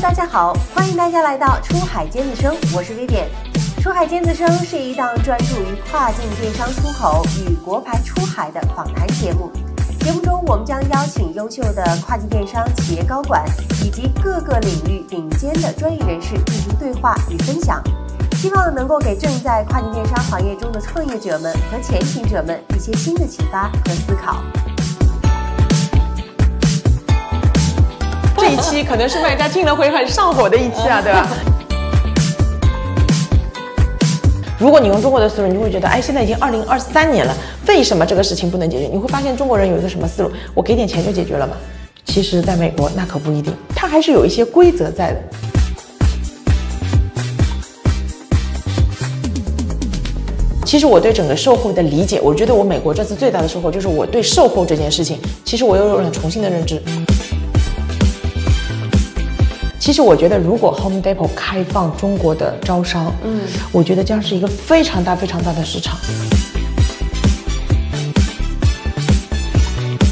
[0.00, 3.26] 大家好，欢迎大家来到出海尖子生，我是 Vivian。
[3.82, 9.50] 出海尖子生是一档专注于跨境电商出口与国牌出海的访谈节目。
[9.98, 13.44] 节目中，我们将邀请优秀的跨境电商企业高管
[13.84, 17.82] 以及各个领域顶尖的专业人士进行对话与分享，
[18.36, 24.40] 希望能够给正在跨境电商行业中的创业者们和前行者们一些新的启发和思考。
[28.48, 31.28] 这一期可能是卖家听了会很上火的一期啊， 对吧？
[34.58, 38.86] 如果你用中国的思路，你就会觉得，哎，现在已经二零二三年了，为什么这个事情不能解决？
[38.90, 40.30] 你会发现中国人有一个什么思路？
[40.54, 41.56] 我给点钱就解决了吗？
[42.06, 45.20] 其实，在美国那可不一定，它还是有一些规则在的。
[50.64, 56.80] 其实我对整个售后的理解，我觉得我美国这次最大的收获就是我对售后这件事情，其实我又有了重新的认知。
[59.88, 63.40] 其实我觉得，如果 Home Depot 开放中国的招商，嗯，
[63.72, 65.96] 我觉得将是一个非常大、非常大的市场。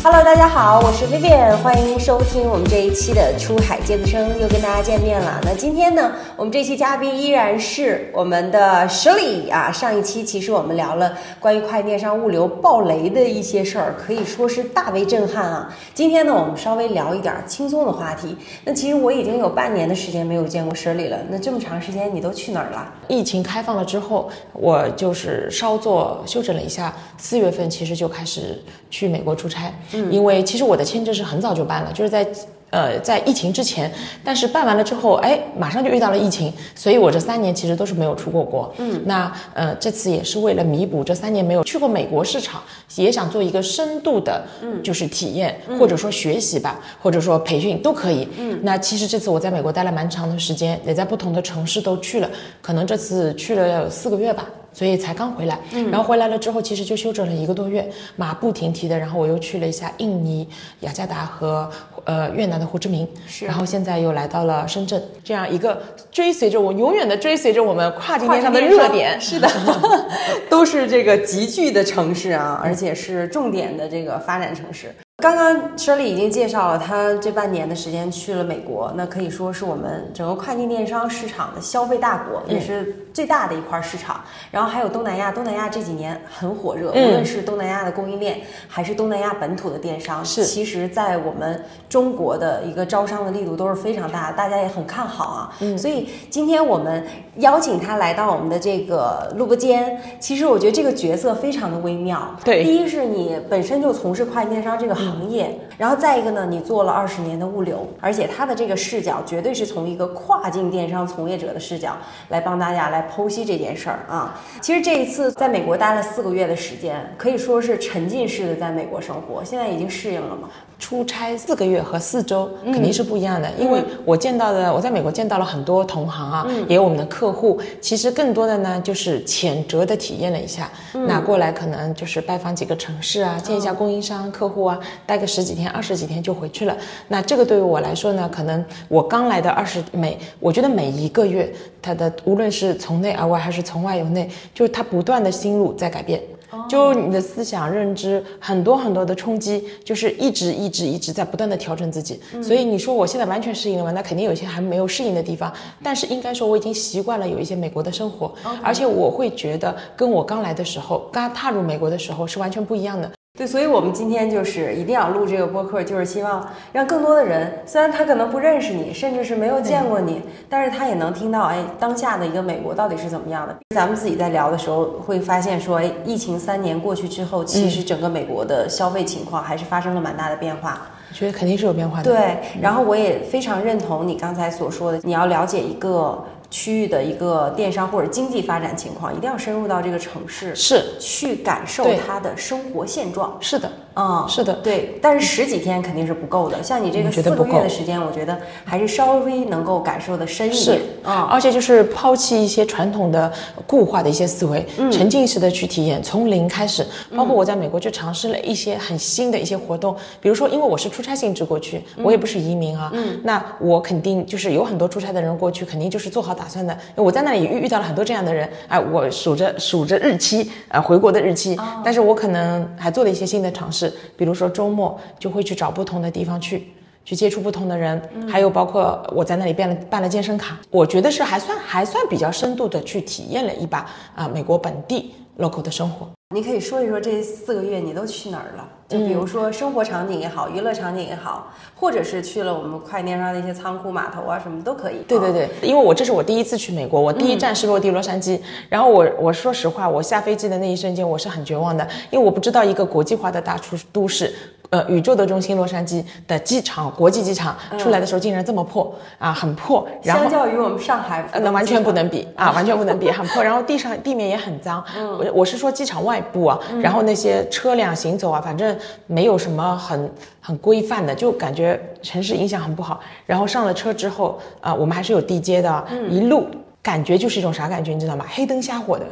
[0.09, 5.41] Hello，大家好，我是 Vivian，欢迎收听我们这一期的出海尖子生，又跟大家见面了。
[5.43, 9.73] 那今天呢，我们这期嘉宾依然是我们的 Shirley 啊。
[9.73, 15.75] 上一期其实我们聊了关于快电商物流爆雷的一些事儿，可以说是大为震撼啊。
[15.93, 18.37] 今天呢，我们稍微聊一点轻松的话题。
[18.63, 21.19] 那其实我已经有半年的时间没有见过 Shirley 了。
[21.29, 22.87] 那这么长时间你都去哪儿了？
[23.09, 29.75] 疫情开放了之后，我就是稍作休整了一下，四月份其实就开始去美国出差。
[30.11, 32.27] 因为其实我的签证是很早就办了，就是在
[32.71, 33.91] 呃在疫情之前，
[34.25, 38.73] 但是办完了之后，哎，马上就遇到了疫情，所以我这三年其实都是没有出过国。
[38.79, 42.61] 嗯，那呃这次也是为了弥补这三年没有去过美国市场，
[42.97, 48.29] 也想做一个深度的，嗯，就是体验或者说学习吧，或者说培训都可以。
[48.37, 52.29] 嗯，那其实这次我在美国待了蛮长的时间，也在不同的城市都去了，
[52.61, 54.45] 可能这次去了要有四个月吧。
[54.77, 55.59] 所以才刚回来，
[55.91, 60.47] 然后回来了之后，其实就休整了一个多月，马不停蹄的，然后我又去了一下印尼、
[60.81, 61.67] 雅加达和
[62.05, 63.09] 呃越南的胡志明，
[63.41, 65.83] 然后现在又来到了深圳，这样一个
[66.13, 69.51] 追随着我，永远的追随着我们跨境电商的热点，是的，
[70.51, 74.95] 都是这个集聚的城市啊，而且是重点的这个发展城市。
[75.23, 84.21] 刚刚 Shirley 已经介绍了，他这半年的时间去了美国，那可以说是我们整个跨境电商市场的消费大国，也是最大的一块市场。
[84.51, 95.57] 然后还有东南亚，东南亚这几年很火热，无论是东南亚的供应链，还是东南亚本土的电商，是其实在我们中国的一个招商的力度都是非常大，大家也很看好啊。
[95.61, 97.03] 嗯，所以今天我们
[97.37, 102.37] 邀请他来到我们的这个录播间，其实我觉得这个角色非常的微妙。
[102.45, 105.06] 对，第一是你本身就从事跨境电商这个行。
[105.07, 111.97] 行业，然后再一个呢，你做了二十年的物流，而且他的这个视角绝对是从一个跨境电商从业者的视角
[112.31, 114.41] 来帮大家来剖析这件事儿啊。
[114.61, 120.49] 其实这一次在美国待了四个月的时间，可以说是沉浸式的在美国生活，现在已经适应了嘛？
[120.79, 127.59] 出差四个月和四周肯定是不一样的，因为我见到的，我在美国见到了很多同行啊，也有我们的客户。
[127.81, 130.71] 其实更多的呢，就是浅折的体验了一下。
[131.07, 136.77] 那过来可能就是拜访几个城市啊，见一下供应商、客户啊，待个十几天、二十几天就回去了。
[137.09, 141.51] 那这个对于我来说呢，可能我刚来的二十每，我觉得每一个月，
[141.81, 146.21] 它的无论是从内而外还是从外由内，就是它不断的心路在改变。
[146.69, 152.21] 就你的思想认知很多很多的冲击，就是一直一直一直在不断的调整自己。
[152.43, 153.93] 所以你说我现在完全适应了吗？
[153.93, 155.53] 那肯定有一些还没有适应的地方。
[155.83, 163.11] 但是应该说我已经习惯了有一些美国的生活，而且我会觉得跟我刚来的时候，刚踏入美国的时候是完全不一样的。
[163.37, 173.55] 对，所以，我们今天就是一定要录这个播客，就是希望让更多的人，虽然他可能不认识你，甚至是没有见过你，但是他也能听到，哎，当下的一个美国到底是怎么样的。
[173.75, 180.81] 咱们自己在聊的时候会发现，说，哎，疫情三年过去之后，其实整个美国的消费情况还是发生了蛮大的变化。
[181.11, 182.05] 我觉得肯定是有变化的。
[182.05, 186.25] 对，然后我也非常认同你刚才所说的，你要了解一个。
[186.51, 190.83] 区域的一个电商或者经济发展情况，一定要深入到这个城市，是。
[190.99, 193.37] 去感受它的生活现状。
[193.41, 194.99] 是的，嗯，是的，对。
[195.03, 200.81] 但是十几天肯定是不够的，像你这个四个月的时间，我觉得还是稍微能够感受的深一点。
[201.03, 203.33] 啊，而且就是抛弃一些传统的
[203.67, 206.87] 固化的一些思维，沉浸式的去体验，从零开始。
[207.17, 216.37] 包括我在美国就尝试了一些很新的一些活动，比如说，因为我是出差性质过去，我也不是移民啊，嗯，那我肯定就是有很多出差的人过去，肯定就是做好。
[216.37, 223.86] 打算的，我在那里遇遇到了很多这样的人，哎，我数着数着日期，呃，回国的日期，但是我可能还做了一些新的尝试，
[224.17, 226.69] 比如说周末就会去找不同的地方去。
[227.07, 236.09] 去接触不同的人，还有包括我在那里办了办了健身卡，我觉得是还算还算比较深度的去体验了一把啊美国本地 local 的生活。
[236.35, 238.69] 你可以说一说这四个月你都去哪儿了？
[238.89, 244.99] 就比如说生活场景也好，娱乐场景也好，或者是去了我们快电商的一些仓库、码头啊，什么都可以。
[245.09, 248.41] 对对对，因为我这是我第一次去美国，我第一站是落地洛杉矶。
[248.69, 254.33] 然后我我说实话，我下飞机的那一瞬间我是很绝望的，因为我不知道一个国际化的大都都市。
[254.71, 259.87] 呃，宇宙的中心洛杉矶的机场，国际机场出来的时候竟然这么破啊，很破。
[260.03, 263.43] 然后相较于我们上海，那完全不能比啊，完全不能比，很破。
[263.43, 264.85] 然后地上地面也很脏。
[265.19, 268.77] 我我是说机场外部啊，然后那些车辆行走啊，反正
[269.07, 270.11] 没有什么很
[270.41, 273.01] 很规范的，就感觉城市影响很不好。
[273.25, 276.47] 然后上了车之后啊，我们还是有地接的，一路。
[276.87, 278.25] 感觉就是一种啥感觉，你知道吗？
[278.33, 279.05] 黑灯瞎火的。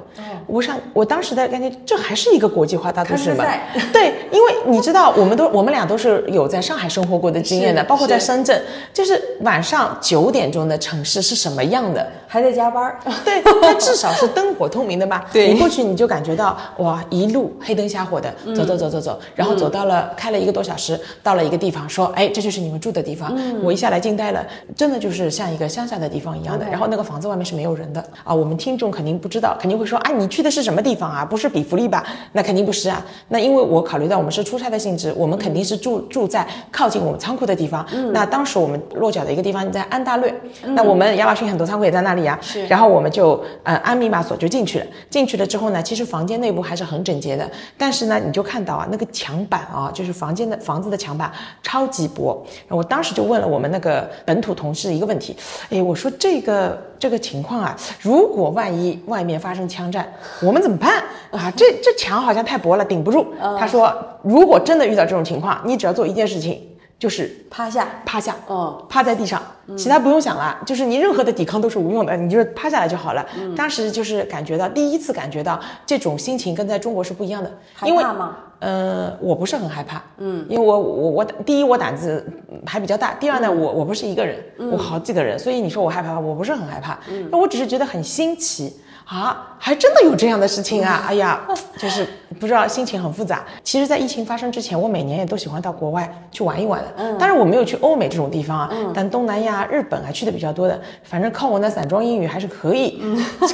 [0.47, 3.45] 我上我当时的感觉，这还是一个国际化大都市吗？
[3.93, 8.63] 对，因为你知道，我们都我们俩都是有在上海生活过的经验的，包括在深圳，
[8.93, 12.07] 就是晚上九点钟的城市是什么样的？
[12.29, 12.97] 还在加班。
[13.25, 15.27] 对，它至少是灯火通明的吧？
[15.35, 23.37] 对，你过去你就感觉到哇，一路黑灯瞎火的，走走走走走，然后走到了开了一个多小时，到了一个地方，说哎，这就是你们住的地方。
[23.65, 26.65] 我一下来惊呆了，真的就是像一个乡下的地方一样的。
[26.71, 27.64] 然后那个房子外面是没。
[27.65, 31.25] 没有人的啊，我们听众肯定不知道，肯定会说啊，你去的是什么地方啊？
[31.25, 32.05] 不是比弗利吧？
[32.33, 33.03] 那肯定不是啊。
[33.29, 37.83] 那因为我考虑到我们是出差的性质，我们肯定是住住在靠近我们仓库的地方。
[37.91, 40.35] 嗯那当时我们落脚的一个地方在安大略，
[40.75, 42.39] 那我们亚马逊很多仓库也在那里啊。
[42.43, 42.67] 是。
[42.67, 44.87] 然后我们就呃按密码锁就进去了。
[45.09, 51.33] 进去了之后呢，其实房间内部还是很整洁的，但是呢，你就看到啊，那个墙板啊，就是房间的房子的墙板
[51.63, 52.45] 超级薄。
[52.69, 55.35] 我当时就问了我们那个本土同事一个问题，
[55.71, 56.79] 哎，我说这个。
[56.97, 60.13] 这个情况啊，如果万一外面发生枪战，
[60.43, 61.53] 我们怎么办啊？
[61.57, 63.27] 这这墙好像太薄了，顶不住。
[63.59, 66.61] 他说，如果真的遇到这种情况，你只要做一件事情，
[67.05, 69.43] 就是趴下，趴下，嗯，趴在地上，
[69.77, 73.23] 其他不用想了，就是你任何的抵抗都是无用的，你就是趴下来就好了。
[73.55, 77.53] 当时就是感觉到第一次感觉到这种心情跟在中国是不一样的，
[77.85, 78.39] 因为吗？
[78.61, 82.27] 呃，我不是很害怕，嗯，因为我我我第一我胆子
[82.65, 84.43] 还比较大，第二呢，我我不是一个人，
[84.73, 88.75] 我好几个人，所以你说我害怕，我不是很害怕，嗯，那我只是觉得很新奇
[89.07, 91.41] 啊，还真的有这样的事情啊，哎呀，
[91.79, 92.09] 就是
[92.41, 93.45] 不知道心情很复杂。
[93.63, 103.03] 其实，在疫情发生之前，我每年也都喜欢到国外去玩一玩的，嗯，当然我没有去欧美这种地方啊，但东南亚、日本还去的比较多的，反正靠我那散装英语还是可以，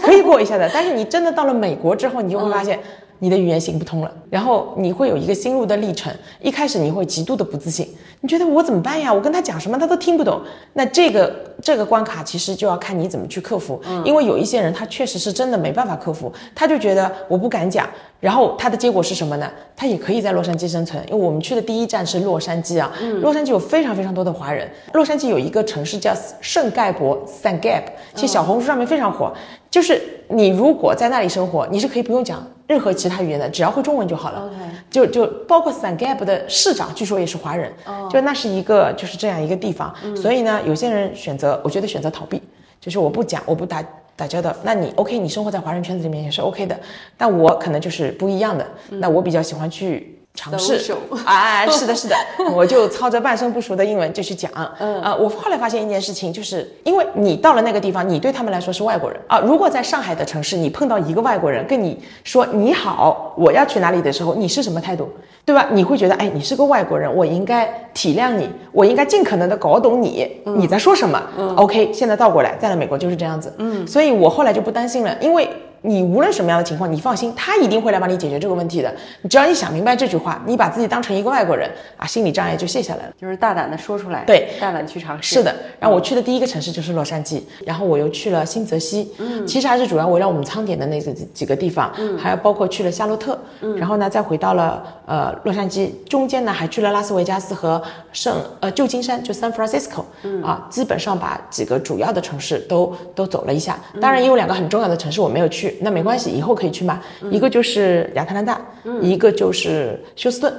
[0.03, 0.71] 可以过一下的。
[0.73, 2.79] 但是你真的到了美国之后，你就会发现。
[3.21, 6.13] 你的语言行不通了，然后你会有一个心路的历程。
[6.41, 7.87] 一开始你会极度的不自信，
[8.23, 9.13] 你觉得我怎么办呀？
[9.13, 10.41] 我跟他讲什么他都听不懂。
[10.73, 11.33] 那这个
[11.63, 17.89] 这个关卡其实就要看你怎么去克服，因为有一些人他确实是真的没办法克服，他就觉得我不敢讲。
[18.19, 19.51] 然后他的结果是什么呢？
[19.75, 22.93] 他也可以在洛杉矶生存，因为我们去的第一站是洛杉矶啊。
[23.23, 24.71] 洛杉矶有非常非常多的华人。
[24.93, 27.83] 洛杉矶有一个城市叫圣盖博 （San Gab），
[28.15, 29.33] 其实小红书上面非常火。
[29.71, 32.45] 就是你如果在那里生活，你是可以不用讲。
[32.67, 34.49] 任何其他语言的，只要会中文就好了。
[34.91, 37.73] 就就包括 San Gab 的市长，据说也是华人。
[38.09, 39.93] 就那是一个就是这样一个地方。
[40.15, 42.41] 所以呢，有些人选择，我觉得选择逃避，
[42.81, 43.85] 就是我不讲，我不打
[44.15, 44.55] 打交道。
[44.63, 46.79] 那你 OK，你生活在华人圈子里面也是 OK 的。
[47.17, 48.65] 但我可能就是不一样的。
[48.89, 50.17] 那我比较喜欢去。
[50.33, 50.81] 尝试
[51.25, 52.15] 啊，是的，是的，
[52.55, 54.51] 我就操着半生不熟的英文就去讲。
[54.79, 59.41] 嗯啊，我后来发现一件事情，就是因为你到了那个地方，你对他们来说是外国人啊。
[59.41, 65.11] 如果在上海的城市，你碰到一个外国人跟你说你好，我要去哪里的时候，你是什么态度？
[65.45, 65.67] 对吧？
[65.73, 71.21] 你会觉得，哎，你是个外国人，我应该体谅你，我应该尽可能的搞懂你，你在说什么。
[71.57, 73.53] OK，现在倒过来，在了美国就是这样子。
[73.59, 75.51] 嗯，所以我后来就不担心了，因为。
[75.83, 78.95] 你无论什么样的情况，你放心，他一定会来帮你解决这个问题的。
[79.23, 83.13] 你只要你想明白这句话，你把自己当成一个外国人啊，心理障碍就卸下来了。
[83.19, 85.37] 就是大胆的说出来，对，大胆去尝试。
[85.37, 97.81] 是的，然后我去的第一个城市就是洛杉矶，然后我又去了新泽西，嗯，其实还是主要围绕我们仓点的那个几个地方，嗯，还有包括去了夏洛特，嗯，然后呢再回到了呃洛杉矶，中间呢还去了拉斯维加斯和
[98.13, 100.43] 圣呃旧金山，就 San Francisco，嗯。
[100.43, 103.79] 啊，基本上把几个主要的城市都都走了一下。
[104.01, 106.51] 当然也有两个很重要的城市我没有去，那没关系，以后。
[106.61, 107.01] 可以去买，
[107.31, 108.61] 一个就是亚特兰大，
[109.01, 110.53] 一个就是休斯顿，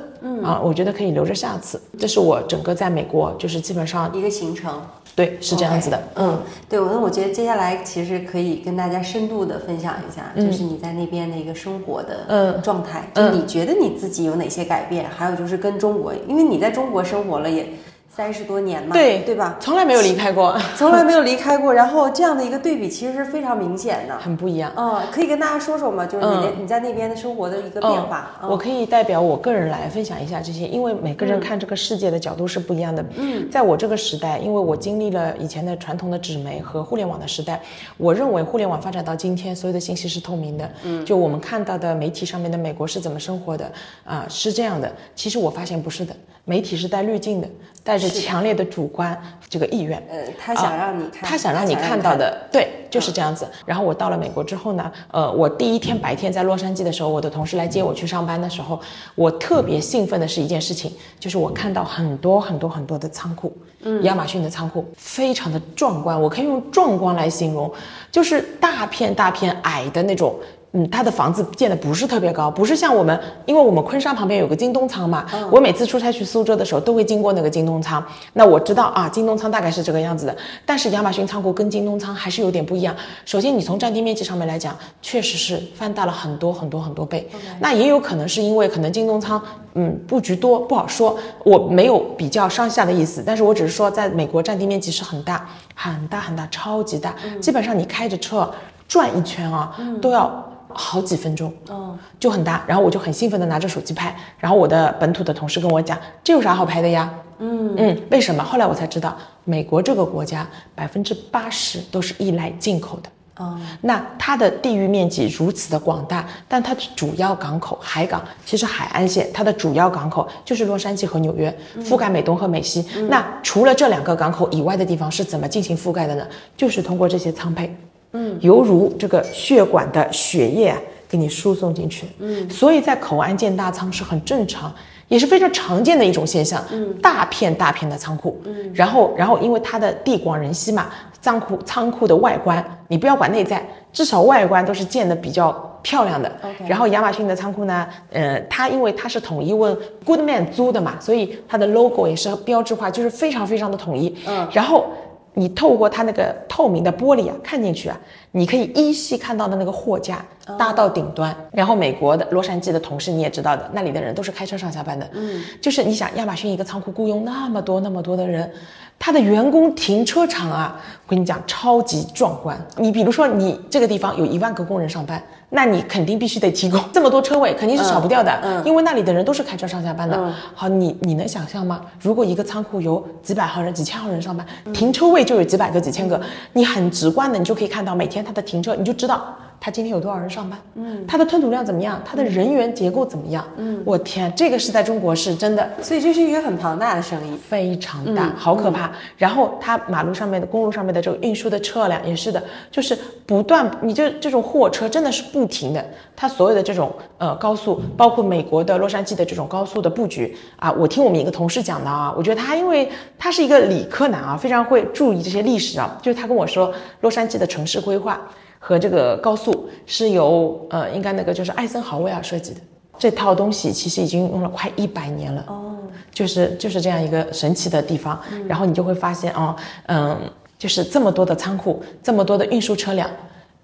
[0.44, 1.80] 啊，我觉得可以留着下次。
[2.00, 4.82] 这是我整个在美国就是基本上一个行程，
[5.16, 6.02] 对，是这样子的。
[6.16, 15.06] 嗯，对，我那我觉得接下来其实可以跟大家深度的分享一下，就是你在那边的一个生活的嗯状态，就你觉得你自己有哪些改变？
[15.08, 17.68] 还有就是跟中国，因为你在中国生活了也。
[18.14, 19.56] 三十多年嘛，对对吧？
[19.60, 24.18] 从来没有离开过， 从来没有离开过，然后这样的一个对比其实是非常明显的。
[24.20, 24.72] 很不一样。
[24.76, 26.06] 嗯，可以跟大家说说吗？
[26.06, 28.32] 就是你的、你在那边的生活的一个变化。
[28.44, 33.06] 嗯我可以代表我个人来分享一下这些，因为每个人看这个世界的角度是不一样的。
[33.16, 37.62] 嗯，在我这个时代，因为我经历了以前的传统的纸媒和互联网的时代，
[37.96, 40.70] 我认为互联网发展到今天，所有的信息是透明的。
[40.84, 43.72] 嗯，就我们看到的媒体上面的美国是怎么生活的
[44.04, 44.92] 啊、是这样的。
[45.16, 46.14] 其实我发现不是的，
[46.44, 47.48] 媒体是带滤镜的，
[47.84, 49.20] 带着强烈的主观
[49.50, 50.02] 这个意愿。
[50.10, 53.48] 呃，他想让你看，他想让你看到的，对，就是这样子。
[53.66, 58.80] 然后我到了美国之后呢，呃，我第一天白天在洛杉矶的时候，我的同事来接我去上班的时候，
[59.16, 67.72] 我特别兴奋的是一件事情，就是我看到很多很多很多的仓库，嗯，亚马逊的仓库非常的壮观，我可以用壮观来形容，
[68.12, 70.36] 就是大片大片矮的那种。
[70.74, 78.02] 嗯，它的房子建的不是特别高，不是像我们，因为我们昆山旁边有个京东仓嘛，我每次出差去苏州的时候都会经过那个京东仓，
[78.32, 80.34] 那我知道啊，京东仓大概是这个样子的，
[80.66, 82.96] 但是亚马逊仓库跟京东仓还是有点不一样。
[83.26, 87.30] 首先，你从占地面积上面来讲，确实是翻大了很多很多很多倍。
[87.60, 89.42] 那也有可能是因为可能京东仓，
[89.74, 98.50] 嗯，布局多不好说，我没有比较上下的意思，但是我只是说，在美国占地面积是很大很大很大，超级大，基本上你开着车
[98.88, 100.48] 转一圈啊，都要。
[100.74, 107.12] 好几分钟，嗯，就很大，然后我就很兴奋的拿着手机拍，然后我的本土的同事跟我讲，这有啥好拍的呀？
[107.40, 108.44] 嗯嗯，为什么？
[108.44, 113.10] 后来我才知道，美国这个国家百分之八十都是依赖进口的。
[113.38, 122.86] 哦，那它的地域面积如此的广大，但它的主要港口海港其实海岸线它的主要港口就是洛杉矶和纽约，覆盖美东和美西。
[123.10, 126.28] 那除了这两个港口以外的地方是怎么进行覆盖的呢？
[126.56, 127.76] 就是通过这些仓配。
[128.14, 130.78] 嗯，犹如这个血管的血液啊，
[131.08, 132.08] 给你输送进去。
[132.20, 134.74] 嗯，所以在口岸建大仓是很正常，
[135.08, 136.64] 也是非常常见的一种现象。
[136.72, 138.42] 嗯，大片大片的仓库。
[138.46, 140.88] 嗯，然后然后因为它的地广人稀嘛，
[141.22, 145.52] 仓库仓库的外观你不要管内在，至少外观都是建的比较
[145.82, 146.32] 漂亮的。
[146.68, 149.76] 然后亚马逊的仓库呢，呃，它因为它是统一问
[150.06, 154.16] Goodman 租的嘛，所以它的 logo 也是标志化，就是非常非常的统一。
[154.28, 154.86] 嗯，然后
[155.34, 157.98] 你透过它那个透明的玻璃啊，看进去啊，
[158.32, 160.24] 你可以依稀看到的那个货架
[160.58, 161.36] 搭到顶端。
[161.52, 165.10] 然后美国的洛杉矶的同事你也知道的，那里的人都是开车上下班的。
[165.14, 168.52] 嗯，就是你想亚马逊一个仓库雇佣那么多那么多的人，
[169.00, 172.60] 他的员工停车场啊，我跟你讲超级壮观。
[172.78, 175.22] 你比如说你这个地方有一万个工人上班，
[175.54, 178.32] 那你肯定必须得提供 这么多车位，肯定是少不掉的。
[178.42, 180.16] 嗯嗯因为那里的人都是开车上下班的。
[180.18, 181.82] 嗯好，你你能想象吗？
[182.00, 186.20] 如果一个仓库有几百号人、几千号人上班，停车位就有几百个、几千个，
[186.54, 197.38] 你很直观的，你就可以看到每天它的停车，你就知道他今天有多少人上班，嗯，他的吞吐量怎么样，他的人员结构怎么样，嗯，我天，这个是在中国是真的所以这是一个很庞大的生意。
[197.38, 198.92] 非常大，好可怕。
[199.18, 202.42] 然后他马路上面的、公路上面的这个运输的车辆也是的，
[202.72, 205.86] 就是不断，你这这种货车真的是不停的。
[206.16, 212.90] 它所有的这种呃高速，包括美国的洛杉矶的这种高速的布局啊，我听我们一个同事讲的啊，我觉得他因为
[213.20, 218.20] 他是一个理科男啊，非常会注意这些历史啊，就是他跟我说，洛杉矶的城市规划
[218.64, 222.62] 和这个高速是由呃应该那个就是艾森豪威尔设计的。
[223.00, 225.44] 这套东西其实已经用了快一百年了。
[225.48, 225.76] 哦，
[226.14, 229.56] 就是就是这样一个神奇的地方，然后你就会发现哦，
[229.88, 230.16] 嗯，
[230.60, 233.10] 就是这么多的仓库，这么多的运输车辆，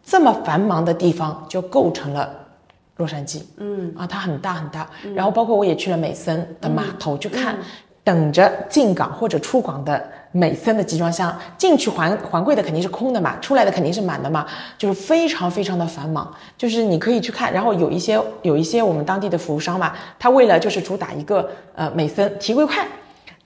[0.04, 2.27] 这么繁忙的地方就构成了
[2.96, 3.94] 洛杉矶，嗯。
[3.96, 7.60] 啊，它很大很大，然后包括我也去了美森的码头去看，
[8.08, 14.46] 等着进港或者出港的美森的集装箱进去环环柜的肯定是空的嘛，出来的肯定是满的嘛，
[14.78, 22.88] 就是非常非常的繁忙，就是你可以去看，然后有一些有一些我们当地的服务商嘛，他为了就是主打一个呃美森提柜快。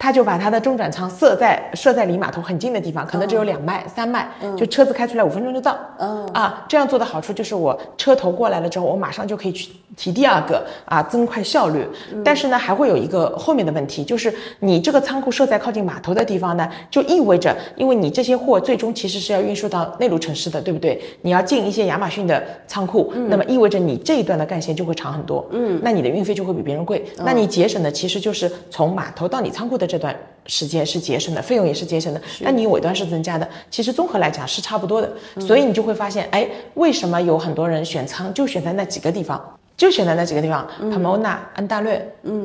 [0.01, 4.27] 他就把他的中转仓设在设在离码头很近的地方，可能只有两迈、三迈，
[4.57, 5.77] 就车子开出来五分钟就到。
[5.99, 11.87] 嗯啊，这样做的好处就是我车头过来了之后，我马上就可以去提第二个啊，增快效率。
[12.25, 20.99] 但是呢，还会有一个后面的问题，就是你这个仓库设在靠近码头的地方呢，就意味着，因为你这些货最终其实是要运输到内陆城市的，对不对？
[21.21, 25.47] 你要进一些亚马逊的仓库，那么意味着你这一段的干线就会长很多。
[25.51, 27.05] 嗯，那你的运费就会比别人贵。
[27.23, 33.45] 那你节省的其实就是从码头到你仓库的这段时间是节省的，费用也是节省的，但你尾端是增加的。
[33.69, 39.37] 其实综合来讲是差不多的，所以你就会发现，哎，为什么有很多人选仓就选在那几个地方，
[39.75, 41.95] 就选在那几个地方，Pomona、安大略，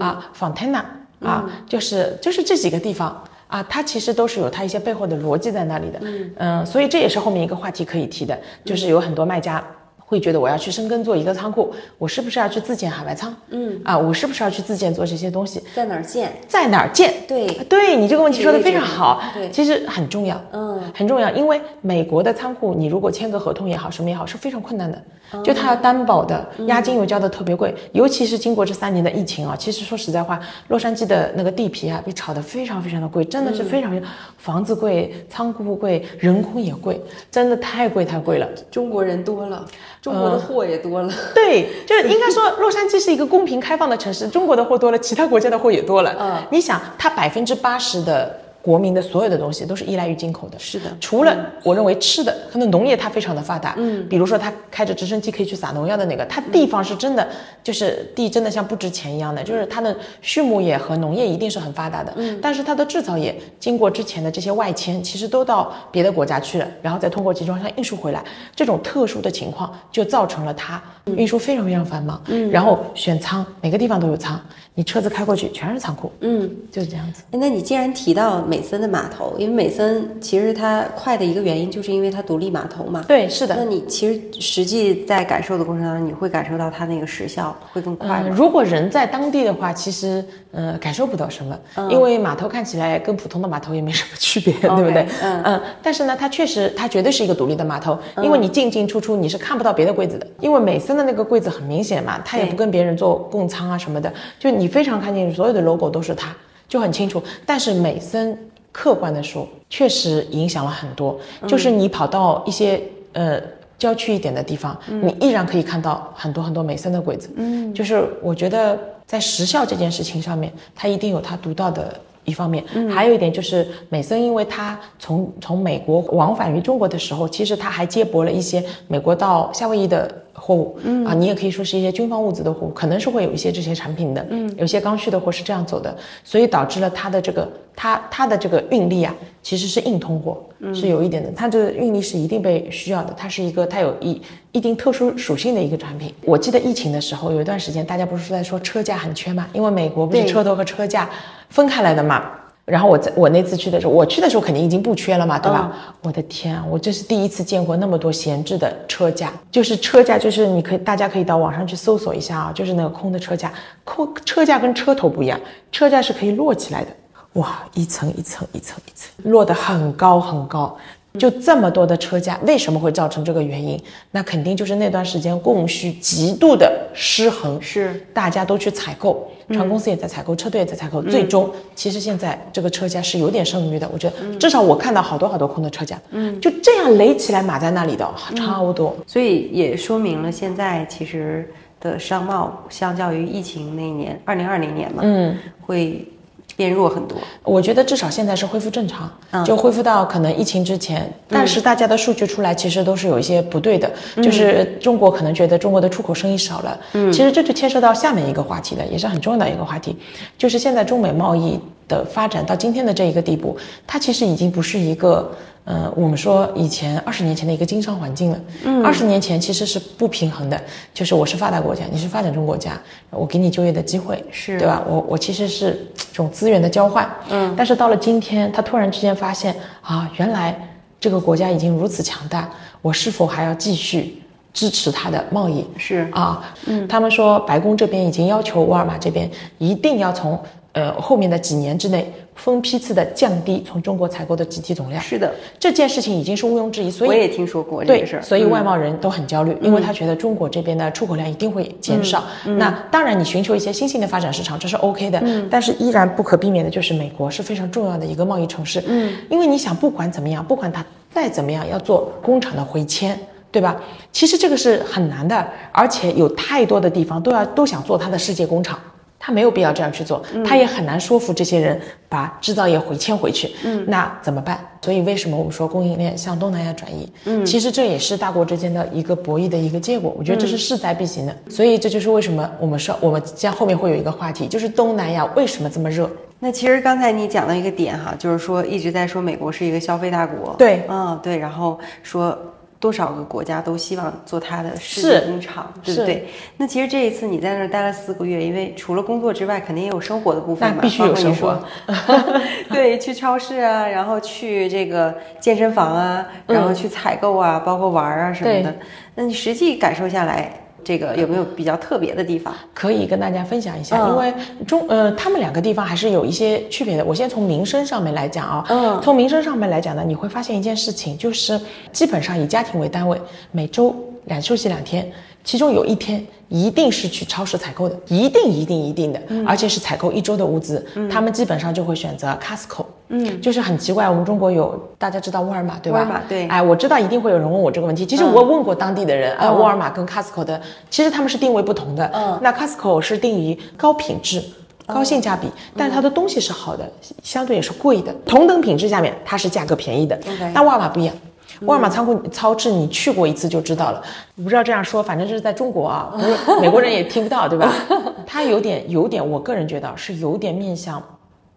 [0.01, 0.83] 啊，Fontana，
[1.21, 3.23] 啊，就是就是这几个地方。
[3.49, 6.01] 啊，它其实都是有它一些背后的逻辑在那里的，
[6.39, 9.65] 嗯所以这也是后面一个话题可以提的，就是有很多卖家
[10.09, 13.35] 会觉得我要去深耕做一个仓库，我是不是要去自建海外仓？
[13.51, 15.61] 嗯，啊，我是不是要去自建做这些东西？
[15.75, 16.33] 在哪儿建？
[16.47, 17.13] 在哪儿建？
[17.27, 34.09] 对对你这个问题说的非常好，对其实很重要，嗯，很重要，因为美国的仓库，你如果签个合同也好，什么也好，是非常困难的，哦就它要担保的，嗯押金又交的特别贵，尤其是经过这三年的疫情啊，其实说实在话，洛杉矶的那个地皮啊，被炒得非常非常的贵，真的是非常非常，
[34.39, 38.47] 房子贵，仓库贵，人工也贵，真的太贵太贵了。
[38.71, 39.65] 中国人多了，
[40.07, 41.13] 中国的货也多了。
[41.35, 46.15] 对，就是应该说，洛杉矶是一个公平开放的城市，中国的货多了，其他国家的货也多了。
[46.21, 50.59] 嗯你想，它百分之八十的国民的所有的东西都是依赖于进口的。
[50.59, 50.91] 是的。
[51.01, 57.29] 除了我认为吃的，可能农业它非常的发达，嗯，比如说他开着直升机可以去撒农药的那个，它地方是真的
[57.63, 68.25] 就是地真的像不值钱一样的，就是它的畜牧业和农业一定是很发达的，嗯，但是它的制造业经过之前的这些外迁，其实都到别的国家去了，然后再通过集装箱运输回来，
[68.57, 74.41] 这种特殊的情况就造成了它运输非常非常繁忙，嗯，然后选仓每个地方都有仓，
[74.75, 77.23] 你车子开过去全是仓库，嗯，就是这样子。
[77.31, 83.05] 哎那你既然提到美森的码头，因为美森其实它快的一个原因，就是因为它独立码头嘛。
[83.07, 91.59] 对，是的，那你其实实际在感受的过程当中，你会感受到它那个时效会更快嗯，如果人在当地的话，其实呃感受不到什么，
[91.91, 95.07] 因为码头看起来跟普通的码头也没什么区别，对不对？
[95.23, 106.35] 嗯嗯但是呢，它确实它绝对是一个独立的码头，因为你进进出出你是看不到别的柜子的，因为美森的那个柜子很明显嘛，它也不跟别人做共仓啊什么的，就你非常看清楚所有的 logo 都是它，
[106.69, 107.23] 就很清楚。
[107.45, 108.39] 但是美森
[108.73, 112.83] 客观的说，确实影响了很多，就是你跑到一些
[113.13, 113.41] 呃。
[113.79, 117.29] 郊区一点的地方，你依然可以看到很多很多美森的鬼子。
[117.37, 121.95] 嗯，就是我觉得在时效这件事情上面，它一定有它独到的
[122.25, 122.65] 一方面。
[122.73, 130.79] 嗯，还有一点就是美森，因为他从从美国往返于中国的时候，其实他还接驳了一些美国到夏威夷的货物。
[130.83, 134.27] 嗯啊，你也可以说是一些军方物资的货物，可能是会有一些这些产品的。
[134.31, 140.43] 嗯，有些刚需的货是这样走的，所以导致了它的这个它它的这个运力啊，其实是硬通货，
[140.75, 141.31] 是有一点的。
[141.35, 144.21] 它这个运力是一定被需要的，它是一个它有一
[144.53, 146.13] 一定特殊属性的一个产品。
[146.25, 151.09] 我记得疫情的时候，有一段时间大家不是在说车架很缺嘛，因为美国不是车头和车架
[151.49, 152.31] 分开来的嘛。
[152.67, 155.73] 然后我在我那次去的时候，我去的时候肯定已经不缺了嘛，对吧？
[156.03, 163.53] 我的天啊，我这是第一次见过那么多闲置的车架，就是车架，就是你可以大家可以到网上去搜索一下啊，就是那个空的车架，
[163.85, 166.91] 空车架跟车头不一样，车架是可以摞起来的，
[167.35, 170.77] 哇，一层一层一层一层，摞得很高很高。
[171.19, 173.81] 就这么多的车价，为什么会造成这个原因？
[174.11, 178.01] 那肯定就是那段时间供需极度的失衡，是。
[178.13, 191.49] 大家都去采购，船公司也在采购，车队也在采购，最终其实现在这个车价是有点剩余的，我觉得至少我看到好多好多空的车架，嗯，就这样垒起来码在那里的超多，所以也说明了现在其实
[191.81, 196.07] 的商贸相较于疫情那一年，二零二零年嘛，嗯，会
[196.57, 197.19] 变弱很多。
[197.43, 199.11] 我觉得至少现在是恢复正常，
[199.45, 201.13] 就恢复到可能疫情之前。
[201.29, 203.91] 但是大家的数据出来，其实都是有一些不对的，
[204.23, 206.81] 就是中国可能觉得中国的出口生意少了。
[206.95, 209.97] 嗯，其实这就牵涉到下面一个话题了，也是很重要的一个话题，
[210.39, 215.31] 就是现在中美贸易的发展到今天的这一个地步，它其实已经不是一个。
[215.67, 220.59] 呃，我们说以前二十年前的一个经商环境了，嗯，二十年前其实是不平衡的，
[220.95, 224.85] 就是我是发达国家，你是发展中国家，我给你就业的机会，是对吧？
[224.89, 230.57] 我我其实是这种资源的交换，嗯，但是到了今天，他突然之间发现啊，原来
[231.01, 232.49] 这个国家已经如此强大，
[232.81, 235.67] 我是否还要继续支持它的贸易？
[235.77, 240.41] 是啊，嗯，他们说白宫这边已经要求沃尔玛这边一定要从
[240.77, 248.23] 呃后面的几年之内分批次的降低从中国采购的集体总量，是的，这件事情已经是毋庸置疑，所以我也听说过这对个事儿。
[248.23, 252.23] 所以外贸人都很焦虑，因为他觉得中国这边的出口量一定会减少。
[252.45, 258.85] 那当然，你寻求一些新兴的发展市场，这是 OK 的，但是依然不可避免的就是美国是非常重要的一个贸易城市。
[258.87, 263.19] 嗯，因为你想，不管怎么样，不管它再怎么样，要做工厂的回迁。
[263.49, 263.81] 对吧？
[264.13, 268.79] 其实这个是很难的，而且有太多的地方都要都想做它的世界工厂，
[269.27, 273.53] 他没有必要这样去做，他也很难说服这些人把制造业回迁回去。
[273.65, 274.65] 嗯，那怎么办？
[274.81, 277.13] 所以为什么我们说供应链向东南亚转移？
[277.25, 280.15] 嗯，其实这也是大国之间的一个博弈的一个结果。
[280.17, 281.37] 我觉得这是势在必行的。
[281.49, 286.09] 所以这就是为什么我们说我们将后面会有一个话题，就是东南亚为什么这么热？
[286.39, 292.39] 那其实刚才你讲到一个点哈，就是说一直在说美国是一个消费大国，对嗯对，然后说
[292.79, 296.29] 多少个国家都希望做它的世界工厂，对不对？
[296.59, 308.77] 那其实这一次你在那儿待了四个月，因为除了工作之外，肯定也有生活的部分嘛，那必须有生活说 对，去超市啊，然后去这个健身房啊，然后去采购啊，包括玩啊什么的。
[309.15, 312.55] 那你实际感受下来，这个有没有比较特别的地方？
[312.73, 314.33] 可以跟大家分享一下，嗯因为
[314.65, 317.05] 中呃，他们两个地方还是有一些区别的。
[317.05, 323.21] 我先从民生上面来讲啊，嗯从民生上面来讲呢，你会发现一件事情，就是基本上以家庭为单位，
[323.51, 323.97] 每周
[324.27, 325.11] 两休息两天，
[325.47, 330.85] 其中有一天一定是去超市采购的，一定一定一定的，嗯而且是采购一周的物资。
[331.09, 336.01] 他们基本上就会选择 Costco，嗯，就是很奇怪，我们中国有大家知道沃尔玛对吧？
[336.01, 342.11] 沃尔玛对哎，我知道一定会有人问我这个问题，其实我问过当地的人，啊，嗯沃尔玛跟 Costco 的，其实他们是定位不同的。
[342.13, 344.43] 嗯那 Costco 是定于高品质。
[344.89, 346.89] 高性价嗯比，但是它的东西是好的，
[347.21, 348.15] 相对也是贵的。
[348.25, 350.17] 同等品质下面，它是价格便宜的。
[350.55, 351.15] 但沃尔玛不一样，
[351.63, 354.03] 沃尔玛仓库超市你去过一次就知道了。
[354.37, 357.73] 我不知道这样说，反正这是在中国啊，不是美国人也听不到，对吧？
[358.27, 361.03] 它有点有点，我个人觉得是有点面向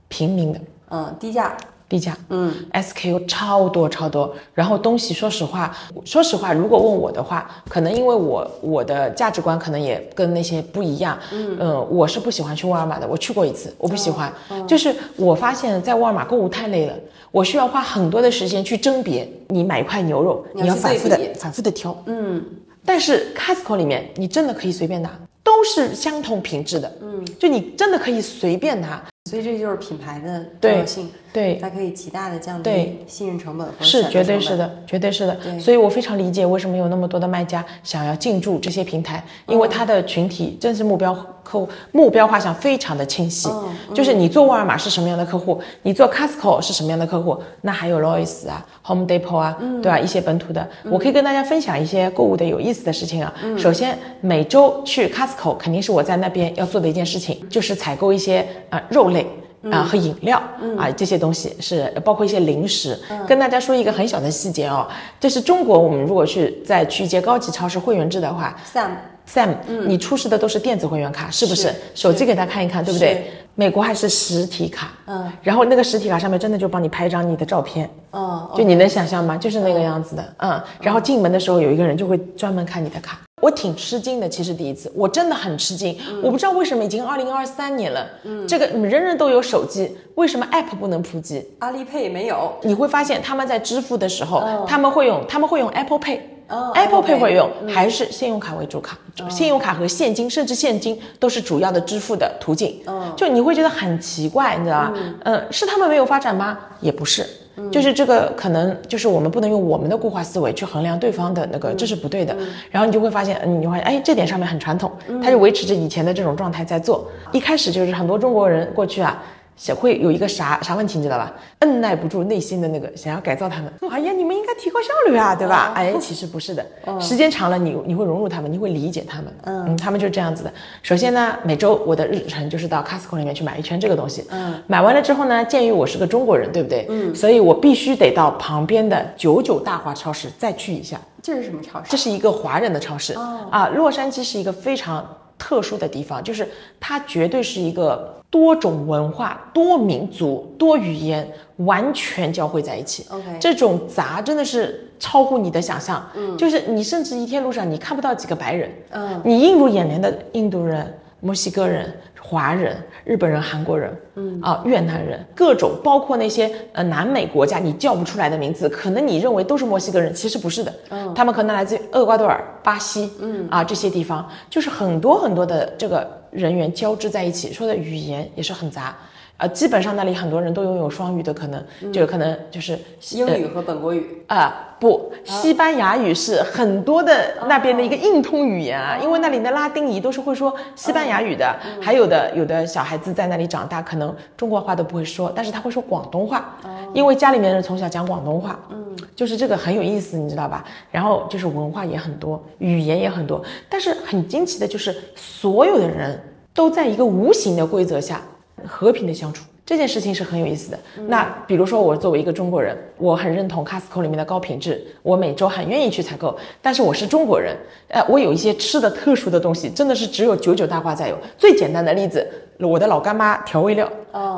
[0.08, 0.60] 平民的
[0.92, 1.56] 嗯，低价，
[1.90, 2.16] 低价。
[2.30, 2.54] 嗯。
[2.72, 5.76] SKU 超多超多，然后东西说实话，
[6.06, 11.58] 说实话，如果问我的话，可能因为我我的价值观可能也跟那些不一样，嗯。
[11.90, 14.32] 我是不喜欢去沃尔玛的，我去过一次，我不喜欢，
[14.68, 16.94] 就是我发现在沃尔玛购物太累了，
[17.32, 22.44] 我需要花很多的时间去甄别，你买一块牛肉，你要反复的反复的挑，嗯，
[22.86, 25.10] 但是 Costco 里面你真的可以随便拿，
[25.44, 31.29] 都是相同品质的，嗯，就你真的可以随便拿，所以这就是品牌的重对要性，对。
[31.62, 34.40] 它可以极大的降低信任成本和是，绝对。
[34.40, 35.60] 是的，绝对是的对。
[35.60, 41.14] 所以我非常理解为什么有那么多的卖家想要进驻这些平台，因为嗯它的群体正是目标
[41.44, 43.50] 客户，目标画像非常的清晰。
[43.50, 50.00] 嗯就是你做沃尔玛是什么样的客户，你做 Costco 是什么样的客户，那还有 Lois 啊、Home Depot 啊，嗯对吧？
[50.00, 53.34] 一些本土的，我可以跟大家分享一些购物的有意思的事情啊。
[53.44, 58.40] 嗯首先，每周去 Costco 肯定是我在那边要做的一件事情，就是采购一些
[58.70, 59.26] 啊、呃肉类。
[59.72, 60.42] 啊、和饮料
[60.78, 62.98] 啊、这些东西是包括一些零食。
[63.28, 64.88] 跟大家说一个很小的细节哦，
[65.20, 71.64] 就是中国我们如果去再去一些高级超市会员制的话 Sam，，Sam，、你出示的都是电子会员卡，是不是？
[71.64, 73.32] 是手机给他看一看，对不对？
[73.56, 79.36] 美国还是实体卡，嗯，然后那个实体卡上面真的就帮你拍一张你的照片，哦，就你能想象吗？
[79.36, 80.62] 就是那个样子的，嗯。
[80.80, 83.20] 然后进门的时候有一个人就会专门看你的卡。
[83.40, 88.08] 我挺吃惊的，其实第一次我真的很吃惊，我不知道为什么已经二零二三年了，
[88.48, 91.46] 这个人人都有手机，为什么 App 不能普及？
[91.60, 96.20] 阿里 Pay 没有，你会发现他们在支付的时候，哦他们会用他们会用 Apple Pay。
[96.50, 98.98] 哦 Apple Apple Pay 会用，嗯还是信用卡为主卡？
[99.30, 102.82] 信用卡和现金，甚至现金都是主要的支付的途径。
[102.88, 104.94] 嗯就你会觉得很奇怪，你知道吧？
[105.26, 106.58] 嗯，是他们没有发展吗？
[106.82, 107.24] 也不是，
[107.72, 112.36] 就是这个可能就是我们不能用我们的固化思维去衡量对方的那个，这是不对的。
[112.72, 114.92] 然后你就会发现，嗯，你就会发现，哎，这点上面很传统，
[115.24, 117.08] 他就维持着以前的这种状态在做。
[117.32, 119.22] 一开始就是很多中国人过去啊。
[119.60, 121.32] 想会有一个啥啥问题，你知道吧？
[121.60, 123.72] 按耐不住内心的那个想要改造他们。
[123.92, 125.74] 哎呀，你们应该提高效率啊，对吧？
[125.76, 126.66] 哎，其实不是的，
[127.00, 129.26] 时间长了你你会融入他们，你会理解他们。
[129.44, 130.54] 嗯，他们就是这样子的。
[130.82, 134.26] 首先呢，每周我的日程就是到 Costco 里面去买一圈这个东西。
[134.30, 136.86] 嗯，买完了之后呢，鉴于我是个中国人，对不对？
[136.88, 140.98] 嗯，所以我必须得到旁边的九九大华超市再去一下。
[141.22, 141.90] 这是什么超市？
[141.90, 143.14] 这是一个华人的超市、
[143.52, 143.68] 啊。
[143.76, 145.06] 洛杉矶是一个非常
[145.40, 146.48] 特殊的地方，就是
[146.80, 153.08] 它绝对是一个多种文化、多民族、多语言完全交汇在一起。
[153.10, 156.06] OK 这种杂真的是超乎你的想象。
[156.16, 164.40] 嗯，就是你甚至一天路上你看不到几个白人，嗯，你映入眼帘的印度人、墨西哥人、华人、日本人、韩国人，嗯。
[164.42, 173.48] 啊，越南人，各种包括那些呃南美国家你叫不出来的名字，可能你认为都是墨西哥人，其实不是的，嗯，他们可能来自于厄瓜多尔、巴西，嗯。
[173.50, 178.96] 啊这些地方，就是很多很多的这个人员交织在一起，说的语言也是很杂。
[179.40, 182.78] 呃，基本上那里很多人都拥有双语的可能，就有可能就是
[183.12, 184.22] 英语和本国语。
[184.28, 196.58] 啊、不，西班牙语是很多的那边的一个硬通语言啊，因为那里的拉丁裔都是会说西班牙语的，还有的有的小孩子在那里长大，可能中国话都不会说，但是他会说广东话，
[196.94, 200.66] 因为家里面人从小讲广东话，嗯，就是这个很有意思，你知道吧？
[200.92, 206.22] 然后就是文化也很多，语言也很多，但是很惊奇的就是所有的人
[206.54, 208.22] 都在一个无形的规则下
[208.68, 209.46] 和平的相处。
[209.66, 210.80] 这件事情是很有意思的。
[211.08, 216.36] 那比如说，我作为一个中国人，我很认同 Costco 里面的高品质，我每周很愿意去采购。
[216.60, 217.56] 但是我是中国人，
[217.90, 221.16] 呃，我有一些吃的特殊的东西，真的是只有九九大瓜才有。
[221.38, 223.88] 最简单的例子，我的老干妈调味料，